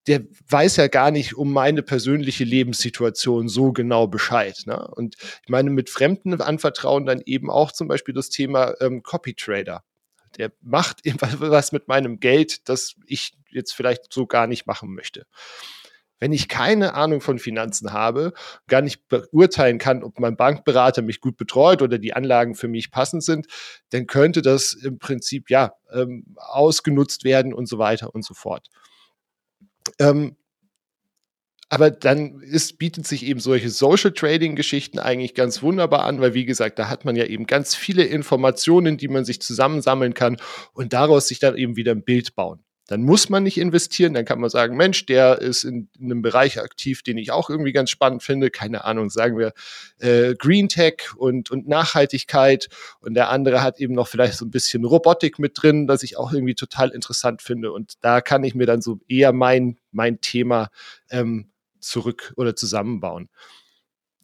der 0.06 0.22
weiß 0.48 0.76
ja 0.76 0.88
gar 0.88 1.10
nicht 1.10 1.36
um 1.36 1.52
meine 1.52 1.82
persönliche 1.82 2.44
Lebenssituation 2.44 3.48
so 3.48 3.72
genau 3.72 4.08
Bescheid. 4.08 4.58
Ne? 4.66 4.88
Und 4.88 5.16
ich 5.20 5.48
meine, 5.48 5.70
mit 5.70 5.90
Fremden 5.90 6.40
anvertrauen 6.40 7.06
dann 7.06 7.22
eben 7.24 7.50
auch 7.50 7.70
zum 7.72 7.88
Beispiel 7.88 8.14
das 8.14 8.30
Thema 8.30 8.74
ähm, 8.80 9.02
Copy 9.02 9.34
Trader. 9.34 9.84
Der 10.38 10.50
macht 10.60 11.02
was 11.40 11.72
mit 11.72 11.88
meinem 11.88 12.18
Geld, 12.20 12.68
das 12.68 12.94
ich 13.06 13.34
jetzt 13.50 13.74
vielleicht 13.74 14.12
so 14.12 14.26
gar 14.26 14.46
nicht 14.46 14.66
machen 14.66 14.94
möchte. 14.94 15.26
Wenn 16.22 16.30
ich 16.30 16.46
keine 16.46 16.94
Ahnung 16.94 17.20
von 17.20 17.40
Finanzen 17.40 17.92
habe, 17.92 18.32
gar 18.68 18.80
nicht 18.80 19.08
beurteilen 19.08 19.78
kann, 19.78 20.04
ob 20.04 20.20
mein 20.20 20.36
Bankberater 20.36 21.02
mich 21.02 21.20
gut 21.20 21.36
betreut 21.36 21.82
oder 21.82 21.98
die 21.98 22.12
Anlagen 22.12 22.54
für 22.54 22.68
mich 22.68 22.92
passend 22.92 23.24
sind, 23.24 23.48
dann 23.90 24.06
könnte 24.06 24.40
das 24.40 24.72
im 24.72 25.00
Prinzip 25.00 25.50
ja 25.50 25.72
ähm, 25.92 26.36
ausgenutzt 26.36 27.24
werden 27.24 27.52
und 27.52 27.66
so 27.66 27.78
weiter 27.78 28.14
und 28.14 28.24
so 28.24 28.34
fort. 28.34 28.68
Ähm, 29.98 30.36
aber 31.68 31.90
dann 31.90 32.40
ist, 32.40 32.78
bietet 32.78 33.04
sich 33.04 33.24
eben 33.26 33.40
solche 33.40 33.70
Social 33.70 34.12
Trading 34.12 34.54
Geschichten 34.54 35.00
eigentlich 35.00 35.34
ganz 35.34 35.60
wunderbar 35.60 36.04
an, 36.04 36.20
weil 36.20 36.34
wie 36.34 36.44
gesagt, 36.44 36.78
da 36.78 36.88
hat 36.88 37.04
man 37.04 37.16
ja 37.16 37.24
eben 37.24 37.48
ganz 37.48 37.74
viele 37.74 38.04
Informationen, 38.04 38.96
die 38.96 39.08
man 39.08 39.24
sich 39.24 39.40
zusammensammeln 39.40 40.14
kann 40.14 40.36
und 40.72 40.92
daraus 40.92 41.26
sich 41.26 41.40
dann 41.40 41.56
eben 41.56 41.74
wieder 41.74 41.90
ein 41.90 42.04
Bild 42.04 42.36
bauen. 42.36 42.62
Dann 42.92 43.04
muss 43.04 43.30
man 43.30 43.42
nicht 43.42 43.56
investieren, 43.56 44.12
dann 44.12 44.26
kann 44.26 44.38
man 44.38 44.50
sagen, 44.50 44.76
Mensch, 44.76 45.06
der 45.06 45.40
ist 45.40 45.64
in, 45.64 45.88
in 45.98 46.12
einem 46.12 46.20
Bereich 46.20 46.60
aktiv, 46.60 47.02
den 47.02 47.16
ich 47.16 47.30
auch 47.32 47.48
irgendwie 47.48 47.72
ganz 47.72 47.88
spannend 47.88 48.22
finde. 48.22 48.50
Keine 48.50 48.84
Ahnung, 48.84 49.08
sagen 49.08 49.38
wir 49.38 49.54
äh, 49.98 50.34
Green 50.34 50.68
Tech 50.68 51.04
und, 51.16 51.50
und 51.50 51.66
Nachhaltigkeit. 51.66 52.68
Und 53.00 53.14
der 53.14 53.30
andere 53.30 53.62
hat 53.62 53.80
eben 53.80 53.94
noch 53.94 54.08
vielleicht 54.08 54.34
so 54.34 54.44
ein 54.44 54.50
bisschen 54.50 54.84
Robotik 54.84 55.38
mit 55.38 55.52
drin, 55.54 55.86
das 55.86 56.02
ich 56.02 56.18
auch 56.18 56.34
irgendwie 56.34 56.54
total 56.54 56.90
interessant 56.90 57.40
finde. 57.40 57.72
Und 57.72 57.94
da 58.02 58.20
kann 58.20 58.44
ich 58.44 58.54
mir 58.54 58.66
dann 58.66 58.82
so 58.82 59.00
eher 59.08 59.32
mein, 59.32 59.78
mein 59.90 60.20
Thema 60.20 60.68
ähm, 61.08 61.50
zurück 61.80 62.34
oder 62.36 62.54
zusammenbauen. 62.54 63.30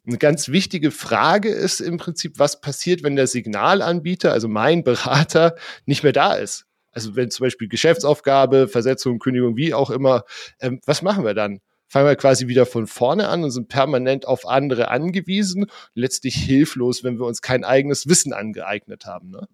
Eine 0.05 0.19
ganz 0.19 0.49
wichtige 0.49 0.91
Frage 0.91 1.49
ist 1.49 1.81
im 1.81 1.97
Prinzip, 1.97 2.37
was 2.37 2.61
passiert, 2.61 3.01
wenn 3.01 3.15
der 3.15 3.25
Signalanbieter, 3.25 4.31
also 4.31 4.47
mein 4.47 4.83
Berater, 4.83 5.55
nicht 5.87 6.03
mehr 6.03 6.13
da 6.13 6.33
ist? 6.33 6.68
Also 6.99 7.15
wenn 7.15 7.31
zum 7.31 7.45
Beispiel 7.45 7.69
Geschäftsaufgabe, 7.69 8.67
Versetzung, 8.67 9.19
Kündigung, 9.19 9.55
wie 9.55 9.73
auch 9.73 9.89
immer, 9.89 10.25
ähm, 10.59 10.81
was 10.85 11.01
machen 11.01 11.23
wir 11.23 11.33
dann? 11.33 11.61
Fangen 11.87 12.05
wir 12.05 12.17
quasi 12.17 12.49
wieder 12.49 12.65
von 12.65 12.87
vorne 12.87 13.29
an 13.29 13.41
und 13.41 13.51
sind 13.51 13.69
permanent 13.69 14.27
auf 14.27 14.45
andere 14.45 14.89
angewiesen, 14.89 15.67
letztlich 15.93 16.35
hilflos, 16.35 17.05
wenn 17.05 17.17
wir 17.17 17.25
uns 17.25 17.41
kein 17.41 17.63
eigenes 17.63 18.09
Wissen 18.09 18.33
angeeignet 18.33 19.05
haben. 19.05 19.29
Ne? 19.29 19.47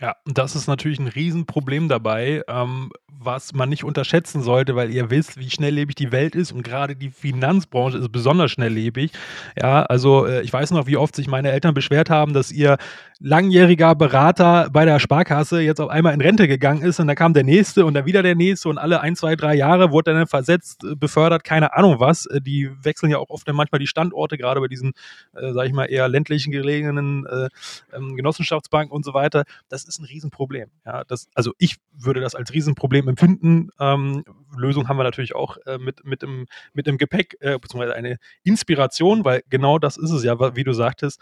Ja, 0.00 0.14
das 0.24 0.54
ist 0.54 0.68
natürlich 0.68 1.00
ein 1.00 1.08
Riesenproblem 1.08 1.88
dabei, 1.88 2.42
ähm, 2.46 2.92
was 3.24 3.52
man 3.52 3.68
nicht 3.68 3.84
unterschätzen 3.84 4.42
sollte, 4.42 4.76
weil 4.76 4.90
ihr 4.90 5.10
wisst, 5.10 5.38
wie 5.38 5.50
schnelllebig 5.50 5.94
die 5.94 6.12
Welt 6.12 6.34
ist 6.34 6.52
und 6.52 6.62
gerade 6.62 6.96
die 6.96 7.10
Finanzbranche 7.10 7.98
ist 7.98 8.12
besonders 8.12 8.50
schnelllebig. 8.50 9.12
Ja, 9.60 9.82
also 9.84 10.26
äh, 10.26 10.42
ich 10.42 10.52
weiß 10.52 10.70
noch, 10.72 10.86
wie 10.86 10.96
oft 10.96 11.16
sich 11.16 11.28
meine 11.28 11.50
Eltern 11.50 11.74
beschwert 11.74 12.10
haben, 12.10 12.32
dass 12.32 12.52
ihr 12.52 12.76
langjähriger 13.20 13.94
Berater 13.94 14.68
bei 14.70 14.84
der 14.84 14.98
Sparkasse 14.98 15.60
jetzt 15.60 15.80
auf 15.80 15.88
einmal 15.88 16.14
in 16.14 16.20
Rente 16.20 16.48
gegangen 16.48 16.82
ist 16.82 17.00
und 17.00 17.06
da 17.06 17.14
kam 17.14 17.32
der 17.32 17.44
nächste 17.44 17.86
und 17.86 17.94
dann 17.94 18.06
wieder 18.06 18.22
der 18.22 18.34
nächste 18.34 18.68
und 18.68 18.78
alle 18.78 19.00
ein, 19.00 19.16
zwei, 19.16 19.36
drei 19.36 19.54
Jahre 19.54 19.92
wurde 19.92 20.12
dann 20.12 20.26
versetzt, 20.26 20.84
äh, 20.84 20.94
befördert, 20.94 21.44
keine 21.44 21.74
Ahnung 21.76 22.00
was. 22.00 22.26
Äh, 22.26 22.40
die 22.40 22.70
wechseln 22.82 23.10
ja 23.10 23.18
auch 23.18 23.30
oft 23.30 23.46
dann 23.48 23.56
manchmal 23.56 23.78
die 23.78 23.86
Standorte, 23.86 24.36
gerade 24.36 24.60
bei 24.60 24.68
diesen, 24.68 24.92
äh, 25.34 25.52
sag 25.52 25.66
ich 25.66 25.72
mal, 25.72 25.86
eher 25.86 26.08
ländlichen 26.08 26.50
gelegenen 26.50 27.26
äh, 27.26 27.48
ähm, 27.96 28.16
Genossenschaftsbanken 28.16 28.94
und 28.94 29.04
so 29.04 29.14
weiter. 29.14 29.44
Das 29.68 29.84
ist 29.84 29.98
ein 29.98 30.04
Riesenproblem. 30.04 30.70
Ja, 30.84 31.04
das, 31.04 31.28
also 31.34 31.52
ich 31.58 31.76
würde 31.96 32.20
das 32.20 32.34
als 32.34 32.52
Riesenproblem 32.52 33.08
empfinden. 33.14 33.70
Ähm, 33.78 34.24
Lösung 34.56 34.88
haben 34.88 34.96
wir 34.96 35.04
natürlich 35.04 35.34
auch 35.34 35.56
äh, 35.66 35.78
mit, 35.78 36.04
mit, 36.04 36.22
im, 36.22 36.46
mit 36.72 36.88
im 36.88 36.98
Gepäck, 36.98 37.36
äh, 37.40 37.58
beziehungsweise 37.58 37.94
eine 37.94 38.18
Inspiration, 38.42 39.24
weil 39.24 39.42
genau 39.48 39.78
das 39.78 39.96
ist 39.96 40.10
es 40.10 40.24
ja, 40.24 40.38
wie 40.56 40.64
du 40.64 40.72
sagtest. 40.72 41.20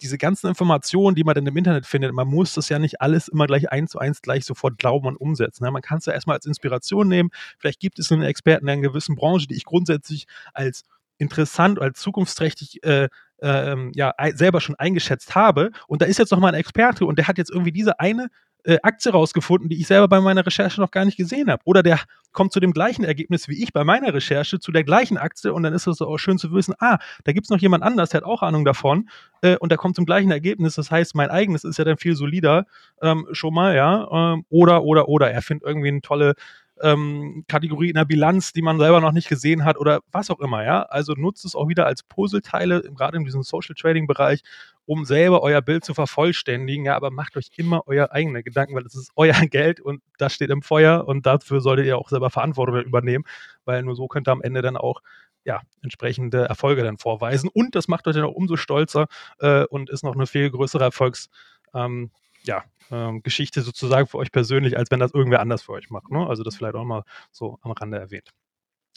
Diese 0.00 0.18
ganzen 0.18 0.48
Informationen, 0.48 1.14
die 1.14 1.24
man 1.24 1.34
dann 1.34 1.46
im 1.46 1.56
Internet 1.56 1.86
findet, 1.86 2.12
man 2.12 2.26
muss 2.26 2.54
das 2.54 2.68
ja 2.68 2.78
nicht 2.78 3.00
alles 3.00 3.28
immer 3.28 3.46
gleich 3.46 3.70
eins 3.70 3.92
zu 3.92 3.98
eins 3.98 4.22
gleich 4.22 4.44
sofort 4.44 4.78
glauben 4.78 5.06
und 5.06 5.16
umsetzen. 5.16 5.64
Ne? 5.64 5.70
Man 5.70 5.82
kann 5.82 5.98
es 5.98 6.06
ja 6.06 6.12
erstmal 6.12 6.36
als 6.36 6.46
Inspiration 6.46 7.08
nehmen. 7.08 7.30
Vielleicht 7.58 7.80
gibt 7.80 7.98
es 7.98 8.10
einen 8.10 8.22
Experten 8.22 8.66
in 8.66 8.72
einer 8.72 8.82
gewissen 8.82 9.14
Branche, 9.14 9.46
die 9.46 9.54
ich 9.54 9.64
grundsätzlich 9.64 10.26
als 10.52 10.84
interessant, 11.18 11.80
als 11.80 12.00
zukunftsträchtig 12.00 12.82
äh, 12.82 13.08
ähm, 13.40 13.92
ja, 13.94 14.14
selber 14.34 14.60
schon 14.60 14.74
eingeschätzt 14.76 15.34
habe. 15.34 15.70
Und 15.86 16.02
da 16.02 16.06
ist 16.06 16.18
jetzt 16.18 16.32
noch 16.32 16.40
mal 16.40 16.48
ein 16.48 16.54
Experte 16.54 17.06
und 17.06 17.18
der 17.18 17.28
hat 17.28 17.38
jetzt 17.38 17.50
irgendwie 17.50 17.72
diese 17.72 18.00
eine 18.00 18.28
äh, 18.64 18.78
Aktie 18.82 19.12
rausgefunden, 19.12 19.68
die 19.68 19.80
ich 19.80 19.86
selber 19.86 20.08
bei 20.08 20.20
meiner 20.20 20.44
Recherche 20.44 20.80
noch 20.80 20.90
gar 20.90 21.04
nicht 21.04 21.16
gesehen 21.16 21.50
habe. 21.50 21.62
Oder 21.64 21.82
der 21.82 22.00
kommt 22.32 22.52
zu 22.52 22.60
dem 22.60 22.72
gleichen 22.72 23.04
Ergebnis 23.04 23.48
wie 23.48 23.62
ich 23.62 23.72
bei 23.72 23.84
meiner 23.84 24.12
Recherche 24.12 24.58
zu 24.58 24.72
der 24.72 24.84
gleichen 24.84 25.16
Aktie 25.16 25.52
und 25.52 25.62
dann 25.62 25.72
ist 25.72 25.86
es 25.86 26.02
auch 26.02 26.18
schön 26.18 26.38
zu 26.38 26.52
wissen, 26.52 26.74
ah, 26.80 26.98
da 27.24 27.32
gibt 27.32 27.46
es 27.46 27.50
noch 27.50 27.58
jemand 27.58 27.84
anders, 27.84 28.10
der 28.10 28.22
hat 28.22 28.26
auch 28.26 28.42
Ahnung 28.42 28.64
davon 28.64 29.08
äh, 29.42 29.56
und 29.56 29.70
der 29.70 29.78
kommt 29.78 29.96
zum 29.96 30.06
gleichen 30.06 30.30
Ergebnis. 30.30 30.74
Das 30.74 30.90
heißt, 30.90 31.14
mein 31.14 31.30
eigenes 31.30 31.64
ist 31.64 31.78
ja 31.78 31.84
dann 31.84 31.96
viel 31.96 32.16
solider 32.16 32.66
ähm, 33.00 33.26
schon 33.32 33.54
mal, 33.54 33.76
ja. 33.76 34.08
Ähm, 34.10 34.44
oder, 34.48 34.82
oder, 34.82 35.08
oder. 35.08 35.30
Er 35.30 35.42
findet 35.42 35.66
irgendwie 35.66 35.88
eine 35.88 36.00
tolle 36.00 36.34
ähm, 36.80 37.44
Kategorie 37.48 37.88
in 37.88 37.94
der 37.94 38.04
Bilanz, 38.04 38.52
die 38.52 38.62
man 38.62 38.78
selber 38.78 39.00
noch 39.00 39.12
nicht 39.12 39.28
gesehen 39.28 39.64
hat 39.64 39.78
oder 39.78 40.00
was 40.10 40.30
auch 40.30 40.40
immer, 40.40 40.64
ja. 40.64 40.82
Also 40.82 41.14
nutzt 41.14 41.44
es 41.44 41.54
auch 41.54 41.68
wieder 41.68 41.86
als 41.86 42.02
Puzzleteile, 42.02 42.82
gerade 42.94 43.16
in 43.16 43.24
diesem 43.24 43.42
Social 43.42 43.74
Trading 43.74 44.06
Bereich, 44.06 44.42
um 44.86 45.04
selber 45.04 45.42
euer 45.42 45.62
Bild 45.62 45.84
zu 45.84 45.94
vervollständigen, 45.94 46.84
ja, 46.84 46.96
aber 46.96 47.10
macht 47.10 47.36
euch 47.36 47.50
immer 47.56 47.82
euer 47.86 48.12
eigene 48.12 48.42
Gedanken, 48.42 48.74
weil 48.74 48.84
es 48.84 48.94
ist 48.94 49.12
euer 49.16 49.34
Geld 49.50 49.80
und 49.80 50.02
das 50.18 50.34
steht 50.34 50.50
im 50.50 50.62
Feuer 50.62 51.06
und 51.06 51.26
dafür 51.26 51.60
solltet 51.60 51.86
ihr 51.86 51.98
auch 51.98 52.08
selber 52.08 52.30
Verantwortung 52.30 52.82
übernehmen, 52.82 53.24
weil 53.64 53.82
nur 53.82 53.94
so 53.96 54.08
könnt 54.08 54.28
ihr 54.28 54.32
am 54.32 54.42
Ende 54.42 54.62
dann 54.62 54.76
auch 54.76 55.00
ja, 55.44 55.60
entsprechende 55.82 56.44
Erfolge 56.46 56.82
dann 56.82 56.96
vorweisen. 56.96 57.50
Und 57.52 57.74
das 57.74 57.86
macht 57.86 58.06
euch 58.06 58.14
dann 58.14 58.24
auch 58.24 58.32
umso 58.32 58.56
stolzer 58.56 59.08
äh, 59.40 59.64
und 59.64 59.90
ist 59.90 60.02
noch 60.02 60.14
eine 60.14 60.26
viel 60.26 60.50
größere 60.50 60.84
Erfolgs, 60.84 61.28
ähm, 61.74 62.10
ja, 62.46 62.64
ähm, 62.90 63.22
Geschichte 63.22 63.62
sozusagen 63.62 64.06
für 64.06 64.18
euch 64.18 64.32
persönlich, 64.32 64.76
als 64.76 64.90
wenn 64.90 65.00
das 65.00 65.12
irgendwer 65.12 65.40
anders 65.40 65.62
für 65.62 65.72
euch 65.72 65.90
macht. 65.90 66.10
Ne? 66.10 66.26
Also 66.26 66.42
das 66.42 66.56
vielleicht 66.56 66.74
auch 66.74 66.84
mal 66.84 67.04
so 67.32 67.58
am 67.62 67.72
Rande 67.72 67.98
erwähnt. 67.98 68.30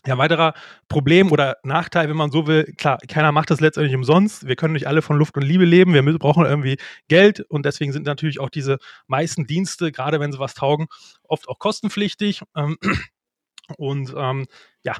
Ja, 0.05 0.17
weiterer 0.17 0.53
Problem 0.87 1.31
oder 1.31 1.57
Nachteil, 1.63 2.07
wenn 2.07 2.15
man 2.15 2.31
so 2.31 2.47
will, 2.47 2.73
klar, 2.77 2.99
keiner 3.09 3.31
macht 3.31 3.49
das 3.49 3.59
letztendlich 3.59 3.95
umsonst. 3.95 4.47
Wir 4.47 4.55
können 4.55 4.73
nicht 4.73 4.87
alle 4.87 5.01
von 5.01 5.17
Luft 5.17 5.35
und 5.35 5.43
Liebe 5.43 5.65
leben. 5.65 5.93
Wir 5.93 6.19
brauchen 6.19 6.45
irgendwie 6.45 6.77
Geld 7.07 7.41
und 7.41 7.65
deswegen 7.65 7.91
sind 7.91 8.05
natürlich 8.05 8.39
auch 8.39 8.49
diese 8.49 8.77
meisten 9.07 9.47
Dienste, 9.47 9.91
gerade 9.91 10.19
wenn 10.19 10.31
sie 10.31 10.39
was 10.39 10.53
taugen, 10.53 10.87
oft 11.23 11.49
auch 11.49 11.59
kostenpflichtig. 11.59 12.41
Ähm, 12.55 12.77
und 13.77 14.13
ähm, 14.15 14.45
ja, 14.83 14.95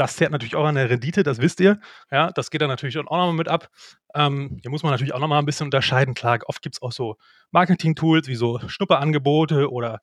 das 0.00 0.16
zählt 0.16 0.30
natürlich 0.30 0.56
auch 0.56 0.64
an 0.64 0.76
der 0.76 0.88
Rendite, 0.88 1.22
das 1.22 1.40
wisst 1.40 1.60
ihr. 1.60 1.78
Ja, 2.10 2.30
das 2.32 2.50
geht 2.50 2.62
dann 2.62 2.68
natürlich 2.68 2.96
auch 2.96 3.04
nochmal 3.04 3.34
mit 3.34 3.48
ab. 3.48 3.68
Ähm, 4.14 4.58
hier 4.62 4.70
muss 4.70 4.82
man 4.82 4.92
natürlich 4.92 5.12
auch 5.12 5.20
nochmal 5.20 5.38
ein 5.38 5.46
bisschen 5.46 5.66
unterscheiden. 5.66 6.14
Klar, 6.14 6.38
oft 6.46 6.62
gibt 6.62 6.76
es 6.76 6.82
auch 6.82 6.92
so 6.92 7.16
Marketing-Tools 7.50 8.26
wie 8.26 8.34
so 8.34 8.58
Schnupperangebote 8.66 9.70
oder 9.70 10.00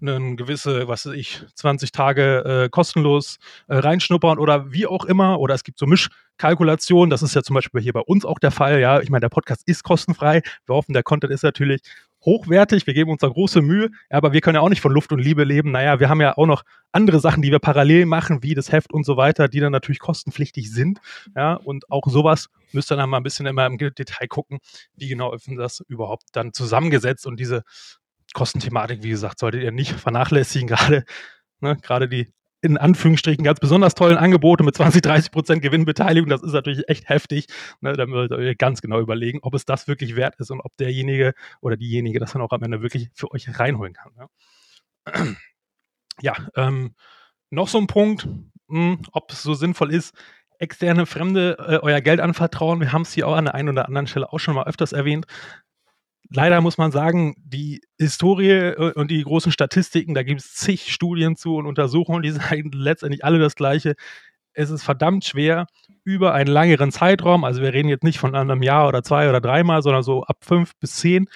eine 0.00 0.36
gewisse, 0.36 0.88
was 0.88 1.06
weiß 1.06 1.14
ich, 1.14 1.42
20 1.54 1.92
Tage 1.92 2.64
äh, 2.64 2.68
kostenlos 2.68 3.38
äh, 3.68 3.76
reinschnuppern 3.76 4.38
oder 4.38 4.72
wie 4.72 4.86
auch 4.86 5.04
immer. 5.04 5.38
Oder 5.38 5.54
es 5.54 5.64
gibt 5.64 5.78
so 5.78 5.86
Mischkalkulationen. 5.86 7.08
Das 7.08 7.22
ist 7.22 7.34
ja 7.34 7.42
zum 7.42 7.54
Beispiel 7.54 7.80
hier 7.80 7.92
bei 7.92 8.00
uns 8.00 8.24
auch 8.24 8.38
der 8.38 8.50
Fall. 8.50 8.80
Ja, 8.80 9.00
ich 9.00 9.10
meine, 9.10 9.20
der 9.20 9.28
Podcast 9.28 9.62
ist 9.66 9.84
kostenfrei. 9.84 10.42
Wir 10.66 10.74
hoffen, 10.74 10.92
der 10.92 11.02
Content 11.02 11.32
ist 11.32 11.44
natürlich 11.44 11.80
hochwertig, 12.24 12.86
wir 12.86 12.94
geben 12.94 13.10
uns 13.10 13.20
da 13.20 13.28
große 13.28 13.62
Mühe, 13.62 13.90
aber 14.10 14.32
wir 14.32 14.40
können 14.40 14.56
ja 14.56 14.60
auch 14.60 14.68
nicht 14.68 14.80
von 14.80 14.92
Luft 14.92 15.12
und 15.12 15.20
Liebe 15.20 15.44
leben. 15.44 15.70
Naja, 15.70 16.00
wir 16.00 16.08
haben 16.08 16.20
ja 16.20 16.36
auch 16.36 16.46
noch 16.46 16.62
andere 16.92 17.20
Sachen, 17.20 17.42
die 17.42 17.50
wir 17.50 17.58
parallel 17.58 18.06
machen, 18.06 18.42
wie 18.42 18.54
das 18.54 18.72
Heft 18.72 18.92
und 18.92 19.04
so 19.04 19.16
weiter, 19.16 19.48
die 19.48 19.60
dann 19.60 19.72
natürlich 19.72 20.00
kostenpflichtig 20.00 20.72
sind. 20.72 21.00
Ja, 21.34 21.54
und 21.54 21.90
auch 21.90 22.06
sowas 22.06 22.48
müsst 22.72 22.90
ihr 22.90 22.96
dann 22.96 23.10
mal 23.10 23.18
ein 23.18 23.22
bisschen 23.22 23.46
immer 23.46 23.66
im 23.66 23.78
Detail 23.78 24.26
gucken, 24.26 24.58
wie 24.96 25.08
genau 25.08 25.32
ist 25.34 25.48
das 25.56 25.80
überhaupt 25.88 26.24
dann 26.32 26.52
zusammengesetzt 26.52 27.26
und 27.26 27.38
diese 27.38 27.62
Kostenthematik, 28.34 29.02
wie 29.02 29.10
gesagt, 29.10 29.38
solltet 29.38 29.62
ihr 29.62 29.72
nicht 29.72 29.92
vernachlässigen, 29.92 30.68
gerade 30.68 31.04
ne, 31.60 31.76
gerade 31.80 32.08
die 32.08 32.32
in 32.66 32.78
Anführungsstrichen 32.78 33.44
ganz 33.44 33.60
besonders 33.60 33.94
tollen 33.94 34.16
Angebote 34.16 34.64
mit 34.64 34.74
20, 34.74 35.02
30 35.02 35.30
Prozent 35.30 35.62
Gewinnbeteiligung, 35.62 36.28
das 36.28 36.42
ist 36.42 36.52
natürlich 36.52 36.88
echt 36.88 37.08
heftig. 37.08 37.46
Ne, 37.80 37.94
da 37.94 38.06
müsst 38.06 38.32
ihr 38.32 38.54
ganz 38.54 38.82
genau 38.82 39.00
überlegen, 39.00 39.38
ob 39.42 39.54
es 39.54 39.64
das 39.64 39.88
wirklich 39.88 40.16
wert 40.16 40.36
ist 40.38 40.50
und 40.50 40.60
ob 40.60 40.76
derjenige 40.76 41.34
oder 41.60 41.76
diejenige 41.76 42.18
das 42.18 42.32
dann 42.32 42.42
auch 42.42 42.50
am 42.50 42.62
Ende 42.62 42.82
wirklich 42.82 43.10
für 43.14 43.30
euch 43.32 43.48
reinholen 43.58 43.94
kann. 43.94 44.12
Ne? 44.16 45.36
Ja, 46.22 46.34
ähm, 46.56 46.94
noch 47.50 47.68
so 47.68 47.78
ein 47.78 47.86
Punkt, 47.86 48.26
mh, 48.68 48.92
hm, 48.94 49.02
ob 49.12 49.30
es 49.30 49.42
so 49.42 49.54
sinnvoll 49.54 49.92
ist, 49.92 50.14
externe 50.58 51.04
Fremde 51.04 51.56
äh, 51.58 51.78
euer 51.82 52.00
Geld 52.00 52.20
anvertrauen. 52.20 52.80
Wir 52.80 52.92
haben 52.92 53.02
es 53.02 53.12
hier 53.12 53.28
auch 53.28 53.36
an 53.36 53.44
der 53.44 53.54
einen 53.54 53.68
oder 53.68 53.86
anderen 53.86 54.06
Stelle 54.06 54.32
auch 54.32 54.38
schon 54.38 54.54
mal 54.54 54.66
öfters 54.66 54.92
erwähnt 54.92 55.26
leider 56.30 56.60
muss 56.60 56.78
man 56.78 56.92
sagen, 56.92 57.34
die 57.38 57.80
Historie 57.98 58.50
äh, 58.50 58.92
und 58.94 59.10
die 59.10 59.22
großen 59.22 59.52
Statistiken, 59.52 60.14
da 60.14 60.22
gibt 60.22 60.40
es 60.40 60.54
zig 60.54 60.92
Studien 60.92 61.36
zu 61.36 61.56
und 61.56 61.66
Untersuchungen, 61.66 62.22
die 62.22 62.30
sagen 62.32 62.70
letztendlich 62.72 63.24
alle 63.24 63.38
das 63.38 63.54
Gleiche. 63.54 63.94
Es 64.52 64.70
ist 64.70 64.84
verdammt 64.84 65.24
schwer, 65.24 65.66
über 66.04 66.32
einen 66.32 66.50
längeren 66.50 66.90
Zeitraum, 66.90 67.44
also 67.44 67.60
wir 67.60 67.74
reden 67.74 67.88
jetzt 67.88 68.04
nicht 68.04 68.18
von 68.18 68.34
einem 68.34 68.62
Jahr 68.62 68.88
oder 68.88 69.02
zwei 69.02 69.28
oder 69.28 69.40
dreimal, 69.40 69.82
sondern 69.82 70.02
so 70.02 70.22
ab 70.22 70.38
fünf 70.40 70.72
bis 70.78 70.96
zehn, 70.96 71.26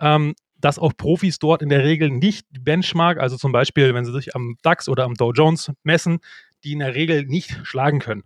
ähm, 0.00 0.34
dass 0.56 0.78
auch 0.78 0.92
Profis 0.96 1.38
dort 1.38 1.62
in 1.62 1.68
der 1.68 1.84
Regel 1.84 2.10
nicht 2.10 2.46
Benchmark, 2.50 3.18
also 3.18 3.36
zum 3.36 3.52
Beispiel, 3.52 3.94
wenn 3.94 4.04
sie 4.04 4.12
sich 4.12 4.34
am 4.34 4.56
DAX 4.62 4.88
oder 4.88 5.04
am 5.04 5.14
Dow 5.14 5.32
Jones 5.32 5.70
messen, 5.84 6.18
die 6.64 6.72
in 6.72 6.78
der 6.80 6.94
Regel 6.94 7.26
nicht 7.26 7.60
schlagen 7.64 8.00
können 8.00 8.24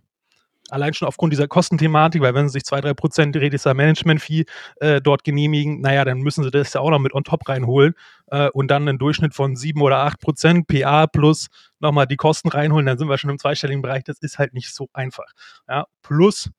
allein 0.71 0.93
schon 0.93 1.07
aufgrund 1.07 1.33
dieser 1.33 1.47
Kostenthematik, 1.47 2.21
weil 2.21 2.33
wenn 2.33 2.47
sie 2.47 2.53
sich 2.53 2.63
2-3% 2.63 3.39
Redisar 3.39 3.73
Management-Fee 3.73 4.45
äh, 4.79 5.01
dort 5.01 5.23
genehmigen, 5.23 5.81
naja, 5.81 6.05
dann 6.05 6.19
müssen 6.19 6.43
sie 6.43 6.51
das 6.51 6.73
ja 6.73 6.81
auch 6.81 6.89
noch 6.89 6.99
mit 6.99 7.13
on 7.13 7.23
top 7.23 7.47
reinholen 7.47 7.93
äh, 8.27 8.49
und 8.49 8.69
dann 8.69 8.87
einen 8.87 8.97
Durchschnitt 8.97 9.33
von 9.33 9.55
7 9.55 9.81
oder 9.81 10.05
8% 10.05 10.65
PA 10.67 11.07
plus 11.07 11.47
nochmal 11.79 12.07
die 12.07 12.17
Kosten 12.17 12.49
reinholen, 12.49 12.85
dann 12.85 12.97
sind 12.97 13.09
wir 13.09 13.17
schon 13.17 13.29
im 13.29 13.39
zweistelligen 13.39 13.81
Bereich. 13.81 14.03
Das 14.03 14.19
ist 14.19 14.37
halt 14.37 14.53
nicht 14.53 14.73
so 14.73 14.89
einfach. 14.93 15.31
Ja, 15.67 15.85
plus 16.01 16.49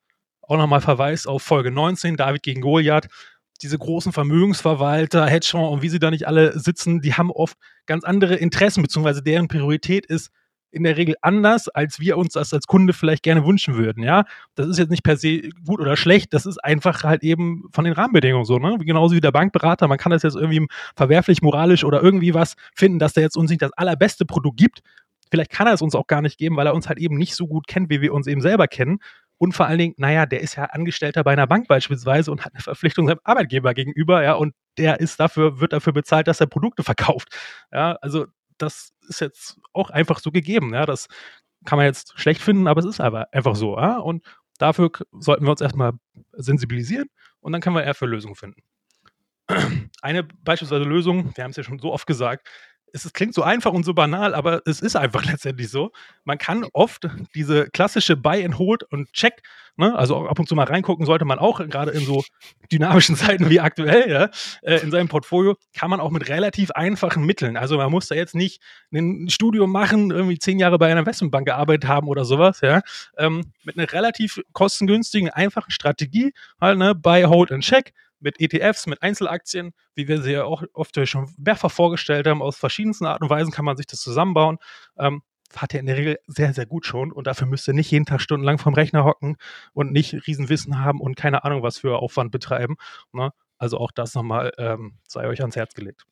auch 0.43 0.57
nochmal 0.57 0.81
Verweis 0.81 1.27
auf 1.27 1.43
Folge 1.43 1.71
19, 1.71 2.17
David 2.17 2.43
gegen 2.43 2.61
Goliath 2.61 3.09
diese 3.63 3.79
großen 3.79 4.13
Vermögensverwalter, 4.13 5.27
Hedgefonds 5.27 5.73
und 5.73 5.83
wie 5.83 5.89
sie 5.89 5.99
da 5.99 6.11
nicht 6.11 6.27
alle 6.27 6.59
sitzen, 6.59 7.01
die 7.01 7.15
haben 7.15 7.31
oft 7.31 7.57
ganz 7.87 8.05
andere 8.05 8.37
Interessen, 8.37 8.83
beziehungsweise 8.83 9.23
deren 9.23 9.49
Priorität 9.49 10.07
ist 10.07 10.31
in 10.71 10.85
der 10.85 10.97
Regel 10.97 11.17
anders, 11.23 11.69
als 11.69 12.01
wir 12.01 12.17
uns 12.17 12.35
das 12.35 12.53
als 12.53 12.67
Kunde 12.67 12.93
vielleicht 12.93 13.23
gerne 13.23 13.45
wünschen 13.45 13.77
würden. 13.77 14.03
Ja, 14.03 14.25
das 14.55 14.69
ist 14.69 14.79
jetzt 14.79 14.91
nicht 14.91 15.03
per 15.03 15.17
se 15.17 15.51
gut 15.67 15.81
oder 15.81 15.97
schlecht, 15.97 16.33
das 16.33 16.47
ist 16.47 16.59
einfach 16.59 17.05
halt 17.05 17.23
eben 17.23 17.65
von 17.73 17.85
den 17.85 17.95
Rahmenbedingungen 17.95 18.45
so. 18.45 18.59
Ne? 18.59 18.79
Genauso 18.79 19.15
wie 19.15 19.21
der 19.21 19.33
Bankberater, 19.33 19.89
man 19.89 19.99
kann 19.99 20.11
das 20.11 20.23
jetzt 20.23 20.37
irgendwie 20.37 20.67
verwerflich, 20.97 21.43
moralisch 21.43 21.85
oder 21.85 22.03
irgendwie 22.03 22.35
was 22.35 22.55
finden, 22.75 22.99
dass 22.99 23.13
der 23.13 23.23
jetzt 23.23 23.37
uns 23.37 23.51
nicht 23.51 23.63
das 23.63 23.73
allerbeste 23.73 24.25
Produkt 24.25 24.59
gibt. 24.59 24.81
Vielleicht 25.31 25.51
kann 25.51 25.67
er 25.67 25.75
es 25.75 25.83
uns 25.83 25.95
auch 25.95 26.07
gar 26.07 26.23
nicht 26.23 26.39
geben, 26.39 26.57
weil 26.57 26.67
er 26.67 26.75
uns 26.75 26.89
halt 26.89 26.99
eben 26.99 27.17
nicht 27.17 27.35
so 27.37 27.47
gut 27.47 27.67
kennt, 27.67 27.89
wie 27.89 28.01
wir 28.01 28.13
uns 28.13 28.27
eben 28.27 28.41
selber 28.41 28.67
kennen. 28.67 28.99
Und 29.39 29.53
vor 29.55 29.67
allen 29.67 29.79
Dingen, 29.79 29.95
naja, 29.97 30.27
der 30.27 30.41
ist 30.41 30.57
ja 30.57 30.65
Angestellter 30.65 31.25
bei 31.25 31.33
einer 31.33 31.47
Bank 31.47 31.67
beispielsweise 31.67 32.31
und 32.31 32.45
hat 32.45 32.53
eine 32.53 32.63
Verpflichtung 32.63 33.07
seinem 33.07 33.21
Arbeitgeber 33.25 33.73
gegenüber, 33.73 34.23
ja, 34.23 34.35
und 34.35 34.55
der 34.77 35.01
ist 35.01 35.19
dafür, 35.19 35.61
wird 35.61 35.73
dafür 35.73 35.95
bezahlt, 35.95 36.29
dass 36.29 36.41
er 36.41 36.47
Produkte 36.47 36.83
verkauft. 36.83 37.29
Ja, 37.73 37.97
also 38.03 38.27
das 38.63 38.93
ist 39.09 39.21
jetzt 39.21 39.61
auch 39.73 39.91
einfach 39.91 40.21
so 40.21 40.31
gegeben. 40.31 40.75
Ja? 40.75 40.87
Das 40.87 41.09
kann 41.65 41.77
man 41.77 41.87
jetzt 41.87 42.19
schlecht 42.19 42.41
finden, 42.41 42.67
aber 42.67 42.81
es 42.81 42.87
ist 42.87 43.01
aber 43.01 43.33
einfach 43.33 43.57
so. 43.57 43.77
Ja? 43.77 43.99
Und 43.99 44.25
dafür 44.59 44.91
sollten 45.13 45.45
wir 45.45 45.51
uns 45.51 45.61
erstmal 45.61 45.93
sensibilisieren 46.33 47.09
und 47.41 47.53
dann 47.53 47.61
können 47.61 47.77
wir 47.77 47.85
eher 47.85 47.95
für 47.95 48.07
Lösungen 48.07 48.37
finden. 48.37 48.63
Eine 50.03 50.25
beispielsweise 50.25 50.85
Lösung, 50.85 51.37
wir 51.37 51.45
haben 51.45 51.51
es 51.51 51.57
ja 51.57 51.63
schon 51.63 51.79
so 51.79 51.93
oft 51.93 52.07
gesagt, 52.07 52.49
es, 52.93 53.13
klingt 53.13 53.35
so 53.35 53.43
einfach 53.43 53.73
und 53.73 53.85
so 53.85 53.95
banal, 53.95 54.35
aber 54.35 54.63
es 54.67 54.81
ist 54.81 54.97
einfach 54.97 55.25
letztendlich 55.31 55.71
so. 55.71 55.93
Man 56.25 56.39
kann 56.39 56.67
oft 56.73 57.09
diese 57.35 57.69
klassische 57.71 58.17
Buy 58.17 58.45
and 58.45 58.59
Hold 58.59 58.85
und 58.85 59.13
Check, 59.13 59.43
ne, 59.77 59.97
also 59.97 60.27
ab 60.29 60.39
und 60.39 60.49
zu 60.49 60.55
mal 60.55 60.65
reingucken 60.65 61.07
sollte 61.07 61.25
man 61.25 61.39
auch, 61.39 61.59
gerade 61.69 61.91
in 61.93 62.05
so 62.05 62.23
dynamischen 62.71 63.17
Zeiten 63.17 63.51
wie 63.51 63.61
aktuell, 63.61 64.11
ja, 64.11 64.31
äh, 64.63 64.81
in 64.83 64.91
seinem 64.91 65.09
Portfolio, 65.09 65.57
kann 65.75 65.91
man 65.91 66.01
auch 66.01 66.11
mit 66.11 66.29
relativ 66.29 66.71
einfachen 66.73 67.25
Mitteln. 67.25 67.57
Also 67.57 67.77
man 67.77 67.91
muss 67.91 68.09
da 68.09 68.15
jetzt 68.15 68.35
nicht 68.35 68.63
ein 68.93 69.29
Studium 69.29 69.73
machen, 69.73 70.11
irgendwie 70.11 70.39
zehn 70.39 70.59
Jahre 70.59 70.79
bei 70.79 70.91
einer 70.91 71.01
Investmentbank 71.01 71.47
gearbeitet 71.47 71.89
haben 71.89 72.09
oder 72.09 72.25
sowas, 72.25 72.61
ja, 72.61 72.83
ähm, 73.19 73.53
mit 73.65 73.79
einer 73.79 73.91
relativ 73.93 74.41
kostengünstigen, 74.53 75.31
einfachen 75.31 75.71
Strategie, 75.71 76.33
halt, 76.61 76.79
ne, 76.79 76.95
Buy, 76.95 77.23
Hold 77.25 77.53
and 77.53 77.65
Check, 77.65 77.93
mit 78.21 78.41
ETFs, 78.41 78.87
mit 78.87 79.03
Einzelaktien, 79.03 79.73
wie 79.95 80.09
wir 80.09 80.23
sie 80.23 80.33
ja 80.33 80.45
auch 80.45 80.63
oft 80.73 80.97
schon 81.09 81.35
mehrfach 81.39 81.71
vorgestellt 81.71 82.27
haben, 82.27 82.43
aus 82.43 82.57
verschiedensten 82.57 83.07
Arten 83.07 83.25
und 83.25 83.31
Weisen 83.31 83.53
kann 83.53 83.65
man 83.65 83.77
sich 83.77 83.87
das 83.87 84.01
zusammenbauen. 84.01 84.59
Ähm, 84.99 85.23
hat 85.57 85.75
er 85.75 85.81
in 85.81 85.87
der 85.87 85.97
Regel 85.97 86.19
sehr, 86.27 86.55
sehr 86.55 86.67
gut 86.67 86.87
schon 86.87 87.13
und 87.13 87.27
dafür 87.27 87.47
müsst 87.47 87.67
ihr 87.67 87.75
nicht 87.75 87.91
jeden 87.91 88.07
Tag 88.07 88.21
stundenlang 88.21 88.59
vom 88.59 88.75
Rechner 88.75 89.05
hocken 89.05 89.37
und 89.73 89.93
nicht 89.93 90.15
Riesenwissen 90.27 90.79
haben 90.79 91.01
und 91.01 91.17
keine 91.17 91.45
Ahnung, 91.45 91.63
was 91.63 91.79
für 91.79 91.99
Aufwand 91.99 92.31
betreiben. 92.31 92.77
Ne? 93.13 93.33
Also 93.59 93.79
auch 93.79 93.91
das 93.91 94.15
nochmal 94.15 94.53
ähm, 94.59 94.99
sei 95.09 95.27
euch 95.27 95.41
ans 95.41 95.57
Herz 95.57 95.75
gelegt. 95.75 96.07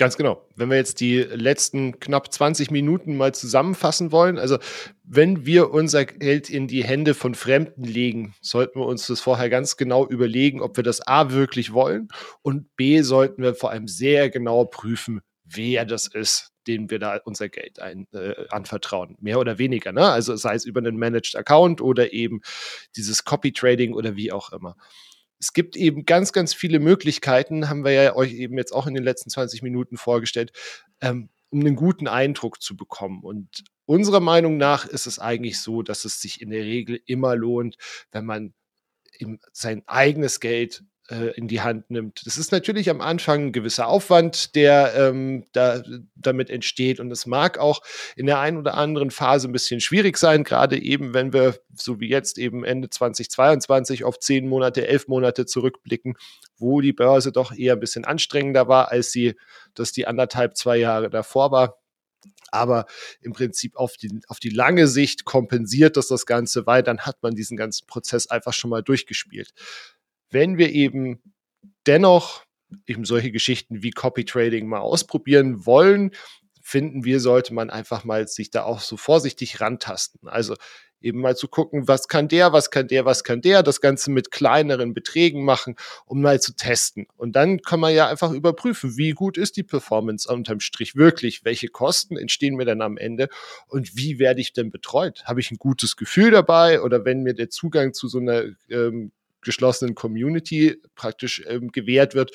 Ganz 0.00 0.16
genau. 0.16 0.48
Wenn 0.56 0.70
wir 0.70 0.78
jetzt 0.78 1.00
die 1.00 1.18
letzten 1.18 2.00
knapp 2.00 2.32
20 2.32 2.70
Minuten 2.70 3.18
mal 3.18 3.34
zusammenfassen 3.34 4.12
wollen, 4.12 4.38
also 4.38 4.56
wenn 5.04 5.44
wir 5.44 5.72
unser 5.72 6.06
Geld 6.06 6.48
in 6.48 6.68
die 6.68 6.82
Hände 6.82 7.12
von 7.12 7.34
Fremden 7.34 7.84
legen, 7.84 8.34
sollten 8.40 8.80
wir 8.80 8.86
uns 8.86 9.08
das 9.08 9.20
vorher 9.20 9.50
ganz 9.50 9.76
genau 9.76 10.06
überlegen, 10.06 10.62
ob 10.62 10.78
wir 10.78 10.84
das 10.84 11.06
A 11.06 11.32
wirklich 11.32 11.74
wollen 11.74 12.08
und 12.40 12.74
B 12.76 13.02
sollten 13.02 13.42
wir 13.42 13.54
vor 13.54 13.72
allem 13.72 13.88
sehr 13.88 14.30
genau 14.30 14.64
prüfen, 14.64 15.20
wer 15.44 15.84
das 15.84 16.06
ist, 16.06 16.48
dem 16.66 16.90
wir 16.90 16.98
da 16.98 17.20
unser 17.26 17.50
Geld 17.50 17.78
ein, 17.78 18.06
äh, 18.14 18.46
anvertrauen. 18.48 19.18
Mehr 19.20 19.38
oder 19.38 19.58
weniger, 19.58 19.92
ne? 19.92 20.06
Also 20.08 20.34
sei 20.34 20.54
es 20.54 20.64
über 20.64 20.80
einen 20.80 20.96
Managed 20.96 21.36
Account 21.36 21.82
oder 21.82 22.14
eben 22.14 22.40
dieses 22.96 23.26
Copy 23.26 23.52
Trading 23.52 23.92
oder 23.92 24.16
wie 24.16 24.32
auch 24.32 24.50
immer 24.50 24.76
es 25.40 25.54
gibt 25.54 25.74
eben 25.76 26.04
ganz, 26.04 26.32
ganz 26.32 26.52
viele 26.52 26.78
Möglichkeiten, 26.78 27.68
haben 27.68 27.84
wir 27.84 27.92
ja 27.92 28.14
euch 28.14 28.34
eben 28.34 28.58
jetzt 28.58 28.72
auch 28.72 28.86
in 28.86 28.94
den 28.94 29.02
letzten 29.02 29.30
20 29.30 29.62
Minuten 29.62 29.96
vorgestellt, 29.96 30.52
ähm, 31.00 31.30
um 31.48 31.60
einen 31.60 31.76
guten 31.76 32.06
Eindruck 32.06 32.62
zu 32.62 32.76
bekommen. 32.76 33.22
Und 33.24 33.64
unserer 33.86 34.20
Meinung 34.20 34.58
nach 34.58 34.86
ist 34.86 35.06
es 35.06 35.18
eigentlich 35.18 35.58
so, 35.60 35.82
dass 35.82 36.04
es 36.04 36.20
sich 36.20 36.42
in 36.42 36.50
der 36.50 36.62
Regel 36.62 37.00
immer 37.06 37.34
lohnt, 37.34 37.76
wenn 38.12 38.26
man 38.26 38.54
sein 39.52 39.82
eigenes 39.86 40.40
Geld 40.40 40.84
äh, 41.10 41.32
in 41.36 41.48
die 41.48 41.60
Hand 41.60 41.90
nimmt. 41.90 42.26
Das 42.26 42.38
ist 42.38 42.52
natürlich 42.52 42.88
am 42.88 43.00
Anfang 43.00 43.46
ein 43.46 43.52
gewisser 43.52 43.88
Aufwand, 43.88 44.54
der 44.54 44.94
ähm, 44.94 45.44
da, 45.52 45.82
damit 46.14 46.50
entsteht. 46.50 47.00
Und 47.00 47.10
es 47.10 47.26
mag 47.26 47.58
auch 47.58 47.82
in 48.16 48.26
der 48.26 48.38
einen 48.38 48.56
oder 48.56 48.74
anderen 48.74 49.10
Phase 49.10 49.48
ein 49.48 49.52
bisschen 49.52 49.80
schwierig 49.80 50.16
sein, 50.16 50.44
gerade 50.44 50.80
eben, 50.80 51.14
wenn 51.14 51.32
wir, 51.32 51.56
so 51.74 52.00
wie 52.00 52.08
jetzt 52.08 52.38
eben 52.38 52.64
Ende 52.64 52.90
2022, 52.90 54.04
auf 54.04 54.18
zehn 54.18 54.48
Monate, 54.48 54.86
elf 54.86 55.08
Monate 55.08 55.46
zurückblicken, 55.46 56.16
wo 56.56 56.80
die 56.80 56.92
Börse 56.92 57.32
doch 57.32 57.52
eher 57.52 57.74
ein 57.74 57.80
bisschen 57.80 58.04
anstrengender 58.04 58.68
war, 58.68 58.90
als 58.90 59.12
sie 59.12 59.34
das 59.74 59.92
die 59.92 60.06
anderthalb, 60.06 60.56
zwei 60.56 60.76
Jahre 60.76 61.10
davor 61.10 61.50
war 61.50 61.76
aber 62.52 62.86
im 63.20 63.32
Prinzip 63.32 63.76
auf 63.76 63.96
die, 63.96 64.20
auf 64.26 64.40
die 64.40 64.50
lange 64.50 64.88
Sicht 64.88 65.24
kompensiert 65.24 65.96
das 65.96 66.08
das 66.08 66.26
Ganze, 66.26 66.66
weil 66.66 66.82
dann 66.82 67.02
hat 67.02 67.22
man 67.22 67.36
diesen 67.36 67.56
ganzen 67.56 67.86
Prozess 67.86 68.26
einfach 68.26 68.52
schon 68.52 68.70
mal 68.70 68.82
durchgespielt 68.82 69.52
wenn 70.30 70.58
wir 70.58 70.70
eben 70.70 71.20
dennoch 71.86 72.44
eben 72.86 73.04
solche 73.04 73.32
Geschichten 73.32 73.82
wie 73.82 73.90
Copy 73.90 74.24
Trading 74.24 74.66
mal 74.68 74.78
ausprobieren 74.78 75.66
wollen, 75.66 76.12
finden 76.62 77.04
wir, 77.04 77.20
sollte 77.20 77.52
man 77.52 77.70
einfach 77.70 78.04
mal 78.04 78.28
sich 78.28 78.50
da 78.50 78.62
auch 78.62 78.80
so 78.80 78.96
vorsichtig 78.96 79.60
rantasten. 79.60 80.28
Also 80.28 80.54
eben 81.00 81.20
mal 81.20 81.36
zu 81.36 81.48
gucken, 81.48 81.88
was 81.88 82.08
kann 82.08 82.28
der, 82.28 82.52
was 82.52 82.70
kann 82.70 82.88
der, 82.88 83.04
was 83.04 83.24
kann 83.24 83.40
der, 83.40 83.62
das 83.62 83.80
Ganze 83.80 84.10
mit 84.10 84.30
kleineren 84.30 84.94
Beträgen 84.94 85.44
machen, 85.44 85.76
um 86.04 86.20
mal 86.20 86.40
zu 86.40 86.54
testen. 86.54 87.06
Und 87.16 87.36
dann 87.36 87.62
kann 87.62 87.80
man 87.80 87.94
ja 87.94 88.08
einfach 88.08 88.30
überprüfen, 88.30 88.96
wie 88.96 89.12
gut 89.12 89.38
ist 89.38 89.56
die 89.56 89.62
Performance 89.62 90.32
unterm 90.32 90.60
Strich 90.60 90.96
wirklich, 90.96 91.44
welche 91.44 91.68
Kosten 91.68 92.16
entstehen 92.16 92.54
mir 92.56 92.66
dann 92.66 92.82
am 92.82 92.96
Ende 92.96 93.28
und 93.66 93.96
wie 93.96 94.18
werde 94.18 94.40
ich 94.40 94.52
denn 94.52 94.70
betreut? 94.70 95.24
Habe 95.24 95.40
ich 95.40 95.50
ein 95.50 95.58
gutes 95.58 95.96
Gefühl 95.96 96.30
dabei 96.30 96.82
oder 96.82 97.04
wenn 97.04 97.22
mir 97.22 97.34
der 97.34 97.50
Zugang 97.50 97.94
zu 97.94 98.08
so 98.08 98.18
einer 98.18 98.44
ähm, 98.68 99.12
geschlossenen 99.42 99.94
Community 99.94 100.76
praktisch 100.94 101.42
ähm, 101.46 101.72
gewährt 101.72 102.14
wird, 102.14 102.32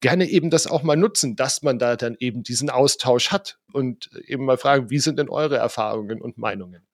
gerne 0.00 0.28
eben 0.28 0.50
das 0.50 0.66
auch 0.66 0.82
mal 0.82 0.96
nutzen, 0.96 1.36
dass 1.36 1.62
man 1.62 1.78
da 1.78 1.96
dann 1.96 2.16
eben 2.18 2.42
diesen 2.42 2.70
Austausch 2.70 3.30
hat 3.30 3.58
und 3.72 4.10
eben 4.26 4.44
mal 4.44 4.58
fragen, 4.58 4.90
wie 4.90 4.98
sind 4.98 5.18
denn 5.18 5.28
eure 5.28 5.56
Erfahrungen 5.56 6.20
und 6.20 6.38
Meinungen? 6.38 6.86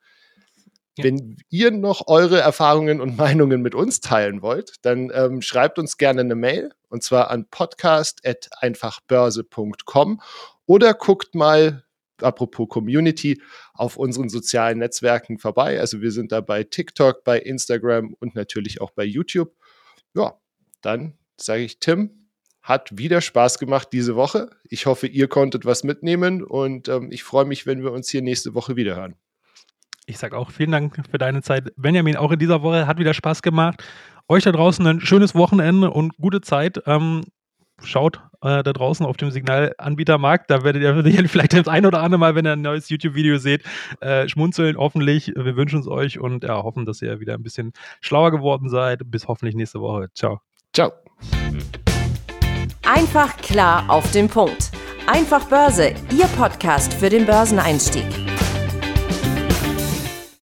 Ja. 0.97 1.05
Wenn 1.05 1.37
ihr 1.51 1.71
noch 1.73 2.07
eure 2.07 2.41
Erfahrungen 2.41 3.01
und 3.01 3.17
Meinungen 3.19 3.63
mit 3.63 3.75
uns 3.75 4.01
teilen 4.01 4.43
wollt, 4.43 4.75
dann 4.83 5.11
ähm, 5.13 5.43
schreibt 5.43 5.79
uns 5.79 5.97
gerne 5.97 6.21
eine 6.21 6.37
Mail 6.37 6.71
und 6.89 7.03
zwar 7.03 7.31
an 7.31 7.47
podcast.einfachbörse.com 7.51 10.21
oder 10.67 10.95
guckt 10.95 11.35
mal 11.35 11.85
apropos 12.25 12.69
Community, 12.69 13.41
auf 13.75 13.97
unseren 13.97 14.29
sozialen 14.29 14.79
Netzwerken 14.79 15.39
vorbei. 15.39 15.79
Also 15.79 16.01
wir 16.01 16.11
sind 16.11 16.33
da 16.33 16.41
bei 16.41 16.65
TikTok, 16.65 17.25
bei 17.25 17.39
Instagram 17.39 18.15
und 18.19 18.35
natürlich 18.35 18.81
auch 18.81 18.91
bei 18.91 19.05
YouTube. 19.05 19.53
Ja, 20.15 20.39
dann 20.83 21.15
sage 21.37 21.63
ich 21.63 21.79
Tim, 21.79 22.29
hat 22.63 22.97
wieder 22.97 23.21
Spaß 23.21 23.59
gemacht 23.59 23.89
diese 23.93 24.17
Woche. 24.17 24.51
Ich 24.65 24.87
hoffe, 24.87 25.07
ihr 25.07 25.29
konntet 25.29 25.67
was 25.67 25.85
mitnehmen 25.85 26.43
und 26.43 26.89
ähm, 26.89 27.11
ich 27.13 27.23
freue 27.23 27.45
mich, 27.45 27.67
wenn 27.67 27.83
wir 27.83 27.93
uns 27.93 28.09
hier 28.09 28.23
nächste 28.23 28.55
Woche 28.55 28.75
wieder 28.77 28.97
hören. 28.97 29.17
Ich 30.07 30.19
sage 30.19 30.37
auch 30.37 30.51
vielen 30.51 30.73
Dank 30.73 31.01
für 31.11 31.19
deine 31.19 31.43
Zeit. 31.43 31.73
Benjamin, 31.77 32.17
auch 32.17 32.31
in 32.31 32.39
dieser 32.39 32.63
Woche 32.63 32.87
hat 32.87 32.99
wieder 32.99 33.15
Spaß 33.15 33.43
gemacht. 33.43 33.83
Euch 34.29 34.45
da 34.45 34.53
draußen 34.53 34.87
ein 34.87 35.01
schönes 35.01 35.35
Wochenende 35.35 35.91
und 35.91 36.17
gute 36.17 36.41
Zeit. 36.41 36.83
Ähm, 36.87 37.25
schaut 37.85 38.21
äh, 38.43 38.63
da 38.63 38.73
draußen 38.73 39.05
auf 39.07 39.17
dem 39.17 39.31
Signalanbietermarkt. 39.31 40.51
Da 40.51 40.63
werdet 40.63 40.83
ihr 40.83 41.03
sicherlich 41.03 41.31
vielleicht 41.31 41.55
das 41.55 41.69
ein 41.69 41.87
oder 41.87 42.03
andere 42.03 42.19
Mal, 42.19 42.35
wenn 42.35 42.47
ihr 42.47 42.53
ein 42.53 42.63
neues 42.63 42.89
YouTube-Video 42.89 43.39
seht, 43.39 43.63
äh, 44.01 44.29
schmunzeln. 44.29 44.77
Hoffentlich. 44.77 45.33
Wir 45.35 45.57
wünschen 45.57 45.81
es 45.81 45.89
euch 45.89 46.19
und 46.19 46.45
ja, 46.45 46.63
hoffen, 46.63 46.85
dass 46.85 47.03
ihr 47.03 47.21
wieder 47.21 47.35
ein 47.35 47.43
bisschen 47.43 47.73
schlauer 48.01 48.31
geworden 48.31 48.69
seid. 48.69 49.01
Bis 49.11 49.27
hoffentlich 49.29 49.55
nächste 49.55 49.81
Woche. 49.81 50.09
Ciao. 50.15 50.41
Ciao. 50.73 50.93
Einfach 52.83 53.37
klar 53.39 53.85
auf 53.89 54.11
den 54.13 54.29
Punkt. 54.29 54.71
Einfach 55.07 55.45
Börse, 55.49 55.95
Ihr 56.17 56.27
Podcast 56.37 56.95
für 56.95 57.11
den 57.11 57.27
Börseneinstieg. 57.27 58.24